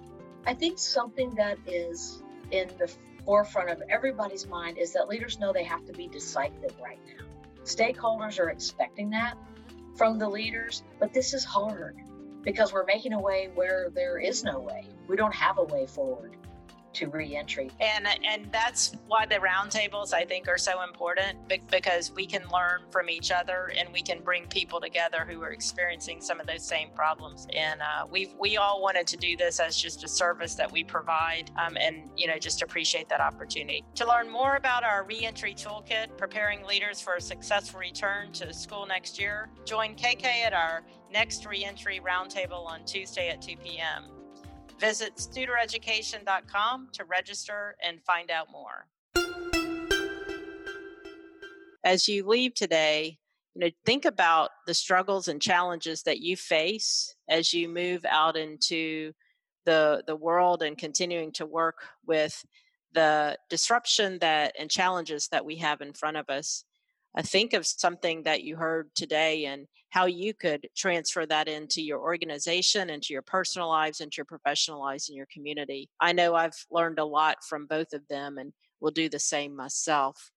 I 0.46 0.54
think 0.54 0.78
something 0.78 1.34
that 1.36 1.58
is 1.66 2.22
in 2.52 2.70
the 2.78 2.92
forefront 3.26 3.70
of 3.70 3.82
everybody's 3.90 4.48
mind 4.48 4.78
is 4.78 4.94
that 4.94 5.08
leaders 5.08 5.40
know 5.40 5.52
they 5.52 5.64
have 5.64 5.86
to 5.86 5.94
be 5.94 6.08
decisive 6.08 6.76
right 6.82 7.00
now. 7.08 7.26
Stakeholders 7.64 8.40
are 8.40 8.50
expecting 8.50 9.10
that 9.10 9.36
from 9.96 10.18
the 10.18 10.30
leaders, 10.30 10.84
but 11.00 11.14
this 11.14 11.34
is 11.34 11.44
hard 11.44 11.98
because 12.44 12.74
we're 12.74 12.86
making 12.86 13.14
a 13.14 13.20
way 13.20 13.50
where 13.54 13.90
there 13.94 14.20
is 14.20 14.44
no 14.44 14.60
way. 14.60 14.86
We 15.08 15.16
don't 15.16 15.34
have 15.34 15.58
a 15.58 15.64
way 15.64 15.86
forward 15.86 16.36
to 16.94 17.08
reentry. 17.08 17.70
And 17.80 18.08
and 18.08 18.52
that's 18.52 18.96
why 19.08 19.26
the 19.26 19.36
roundtables 19.36 20.14
I 20.14 20.26
think 20.26 20.48
are 20.48 20.58
so 20.58 20.84
important 20.84 21.38
because 21.70 22.12
we 22.12 22.26
can 22.26 22.44
learn 22.52 22.82
from 22.92 23.10
each 23.10 23.32
other 23.32 23.72
and 23.78 23.92
we 23.94 24.02
can 24.02 24.22
bring 24.22 24.48
people 24.48 24.80
together 24.80 25.26
who 25.28 25.42
are 25.42 25.52
experiencing 25.52 26.22
some 26.22 26.40
of 26.40 26.48
those 26.48 26.66
same 26.66 26.90
problems. 26.96 27.48
And 27.56 27.82
uh, 27.82 28.06
we 28.10 28.34
we 28.40 28.58
all 28.58 28.82
wanted 28.82 29.08
to 29.08 29.18
do 29.18 29.38
this 29.38 29.60
as 29.60 29.76
just 29.76 30.04
a 30.04 30.08
service 30.08 30.56
that 30.56 30.72
we 30.72 30.84
provide, 30.84 31.52
um, 31.58 31.78
and 31.78 32.10
you 32.16 32.28
know 32.28 32.38
just 32.38 32.62
appreciate 32.62 33.10
that 33.10 33.22
opportunity. 33.22 33.84
To 33.96 34.08
learn 34.08 34.30
more 34.30 34.56
about 34.56 34.84
our 34.84 35.04
reentry 35.04 35.54
toolkit, 35.54 36.18
preparing 36.18 36.66
leaders 36.66 37.02
for 37.02 37.16
a 37.16 37.22
successful 37.22 37.80
return 37.80 38.32
to 38.34 38.54
school 38.54 38.86
next 38.86 39.20
year, 39.20 39.50
join 39.66 39.96
KK 39.96 40.26
at 40.26 40.54
our 40.54 40.84
next 41.12 41.46
reentry 41.46 42.00
roundtable 42.06 42.66
on 42.66 42.86
Tuesday 42.86 43.30
at 43.30 43.42
2 43.42 43.58
p.m. 43.58 44.21
Visit 44.82 45.18
studereducation.com 45.18 46.90
to 46.94 47.06
register 47.06 47.76
and 47.86 48.04
find 48.04 48.32
out 48.32 48.48
more. 48.52 48.88
As 51.84 52.08
you 52.08 52.26
leave 52.26 52.56
today, 52.56 53.20
you 53.54 53.62
know, 53.62 53.70
think 53.86 54.06
about 54.06 54.50
the 54.66 54.74
struggles 54.74 55.28
and 55.28 55.40
challenges 55.40 56.02
that 56.04 56.22
you 56.22 56.36
face 56.36 57.14
as 57.30 57.54
you 57.54 57.70
move 57.70 58.06
out 58.06 58.36
into 58.36 59.14
the 59.68 60.04
the 60.08 60.16
world 60.16 60.64
and 60.64 60.76
continuing 60.80 61.32
to 61.34 61.46
work 61.46 61.84
with 62.08 62.44
the 62.94 63.38
disruption 63.52 64.18
that 64.20 64.56
and 64.58 64.72
challenges 64.72 65.28
that 65.28 65.46
we 65.46 65.58
have 65.58 65.82
in 65.82 65.94
front 65.94 66.18
of 66.18 66.28
us. 66.28 66.66
I 67.16 67.22
think 67.22 67.54
of 67.54 67.68
something 67.68 68.24
that 68.24 68.44
you 68.44 68.56
heard 68.56 68.90
today 68.96 69.46
and 69.46 69.68
how 69.90 70.06
you 70.06 70.34
could 70.34 70.68
transfer 70.76 71.26
that 71.26 71.50
into 71.50 71.82
your 71.82 72.00
organization, 72.00 72.90
into 72.90 73.12
your 73.12 73.22
personal 73.22 73.68
lives, 73.68 74.00
into 74.00 74.16
your 74.18 74.26
professional 74.26 74.80
lives, 74.80 75.10
in 75.10 75.16
your 75.16 75.28
community. 75.32 75.90
I 76.00 76.14
know 76.14 76.34
I've 76.34 76.66
learned 76.72 77.00
a 77.00 77.06
lot 77.06 77.38
from 77.48 77.68
both 77.68 77.92
of 77.94 78.08
them 78.10 78.38
and 78.38 78.54
will 78.80 78.92
do 78.92 79.10
the 79.10 79.20
same 79.20 79.56
myself. 79.56 80.32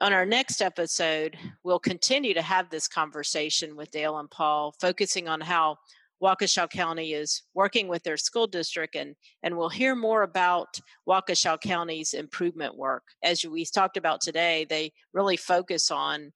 On 0.00 0.12
our 0.12 0.24
next 0.24 0.62
episode, 0.62 1.36
we'll 1.64 1.78
continue 1.78 2.34
to 2.34 2.42
have 2.42 2.70
this 2.70 2.88
conversation 2.88 3.76
with 3.76 3.90
Dale 3.90 4.18
and 4.18 4.30
Paul, 4.30 4.74
focusing 4.80 5.28
on 5.28 5.40
how 5.40 5.76
Waukesha 6.22 6.70
County 6.70 7.14
is 7.14 7.42
working 7.52 7.88
with 7.88 8.02
their 8.04 8.16
school 8.16 8.46
district, 8.46 8.94
and, 8.94 9.16
and 9.42 9.56
we'll 9.56 9.68
hear 9.68 9.96
more 9.96 10.22
about 10.22 10.68
Waukesha 11.08 11.60
County's 11.60 12.14
improvement 12.14 12.76
work. 12.76 13.02
As 13.24 13.44
we 13.44 13.64
talked 13.64 13.96
about 13.96 14.20
today, 14.20 14.64
they 14.68 14.92
really 15.12 15.36
focus 15.36 15.90
on 15.90 16.32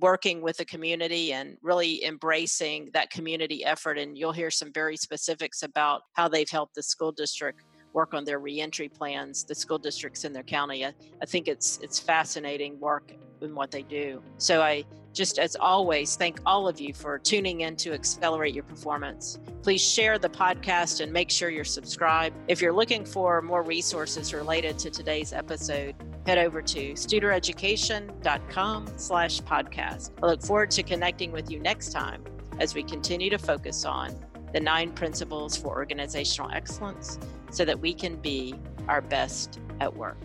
working 0.00 0.40
with 0.40 0.56
the 0.56 0.64
community 0.64 1.32
and 1.32 1.56
really 1.62 2.04
embracing 2.04 2.90
that 2.92 3.10
community 3.10 3.64
effort. 3.64 3.98
And 3.98 4.16
you'll 4.16 4.32
hear 4.32 4.50
some 4.50 4.72
very 4.72 4.96
specifics 4.96 5.62
about 5.62 6.02
how 6.14 6.28
they've 6.28 6.50
helped 6.50 6.74
the 6.74 6.82
school 6.82 7.12
district 7.12 7.62
work 7.92 8.14
on 8.14 8.24
their 8.24 8.38
reentry 8.38 8.88
plans, 8.88 9.44
the 9.44 9.54
school 9.54 9.78
districts 9.78 10.24
in 10.24 10.32
their 10.32 10.44
county. 10.44 10.84
I, 10.84 10.92
I 11.20 11.26
think 11.26 11.48
it's 11.48 11.78
it's 11.82 11.98
fascinating 11.98 12.78
work 12.78 13.12
in 13.40 13.54
what 13.54 13.70
they 13.70 13.82
do. 13.82 14.22
So 14.38 14.62
I 14.62 14.84
just 15.12 15.38
as 15.38 15.56
always 15.56 16.16
thank 16.16 16.38
all 16.46 16.68
of 16.68 16.80
you 16.80 16.94
for 16.94 17.18
tuning 17.18 17.62
in 17.62 17.76
to 17.76 17.92
accelerate 17.92 18.54
your 18.54 18.64
performance. 18.64 19.38
Please 19.62 19.82
share 19.82 20.18
the 20.18 20.28
podcast 20.28 21.00
and 21.00 21.12
make 21.12 21.30
sure 21.30 21.50
you're 21.50 21.64
subscribed. 21.64 22.36
If 22.48 22.62
you're 22.62 22.72
looking 22.72 23.04
for 23.04 23.42
more 23.42 23.62
resources 23.62 24.32
related 24.32 24.78
to 24.80 24.90
today's 24.90 25.32
episode, 25.32 25.94
head 26.26 26.38
over 26.38 26.62
to 26.62 26.92
studereducation.com 26.92 28.86
slash 28.96 29.40
podcast. 29.42 30.10
I 30.22 30.26
look 30.26 30.42
forward 30.42 30.70
to 30.72 30.82
connecting 30.82 31.32
with 31.32 31.50
you 31.50 31.58
next 31.58 31.92
time 31.92 32.24
as 32.58 32.74
we 32.74 32.82
continue 32.82 33.30
to 33.30 33.38
focus 33.38 33.84
on 33.84 34.14
the 34.52 34.60
nine 34.60 34.92
principles 34.92 35.56
for 35.56 35.68
organizational 35.68 36.50
excellence 36.50 37.18
so 37.50 37.64
that 37.64 37.78
we 37.78 37.94
can 37.94 38.16
be 38.16 38.54
our 38.88 39.00
best 39.00 39.60
at 39.80 39.96
work. 39.96 40.18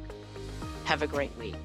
Have 0.86 1.02
a 1.02 1.08
great 1.08 1.36
week. 1.38 1.56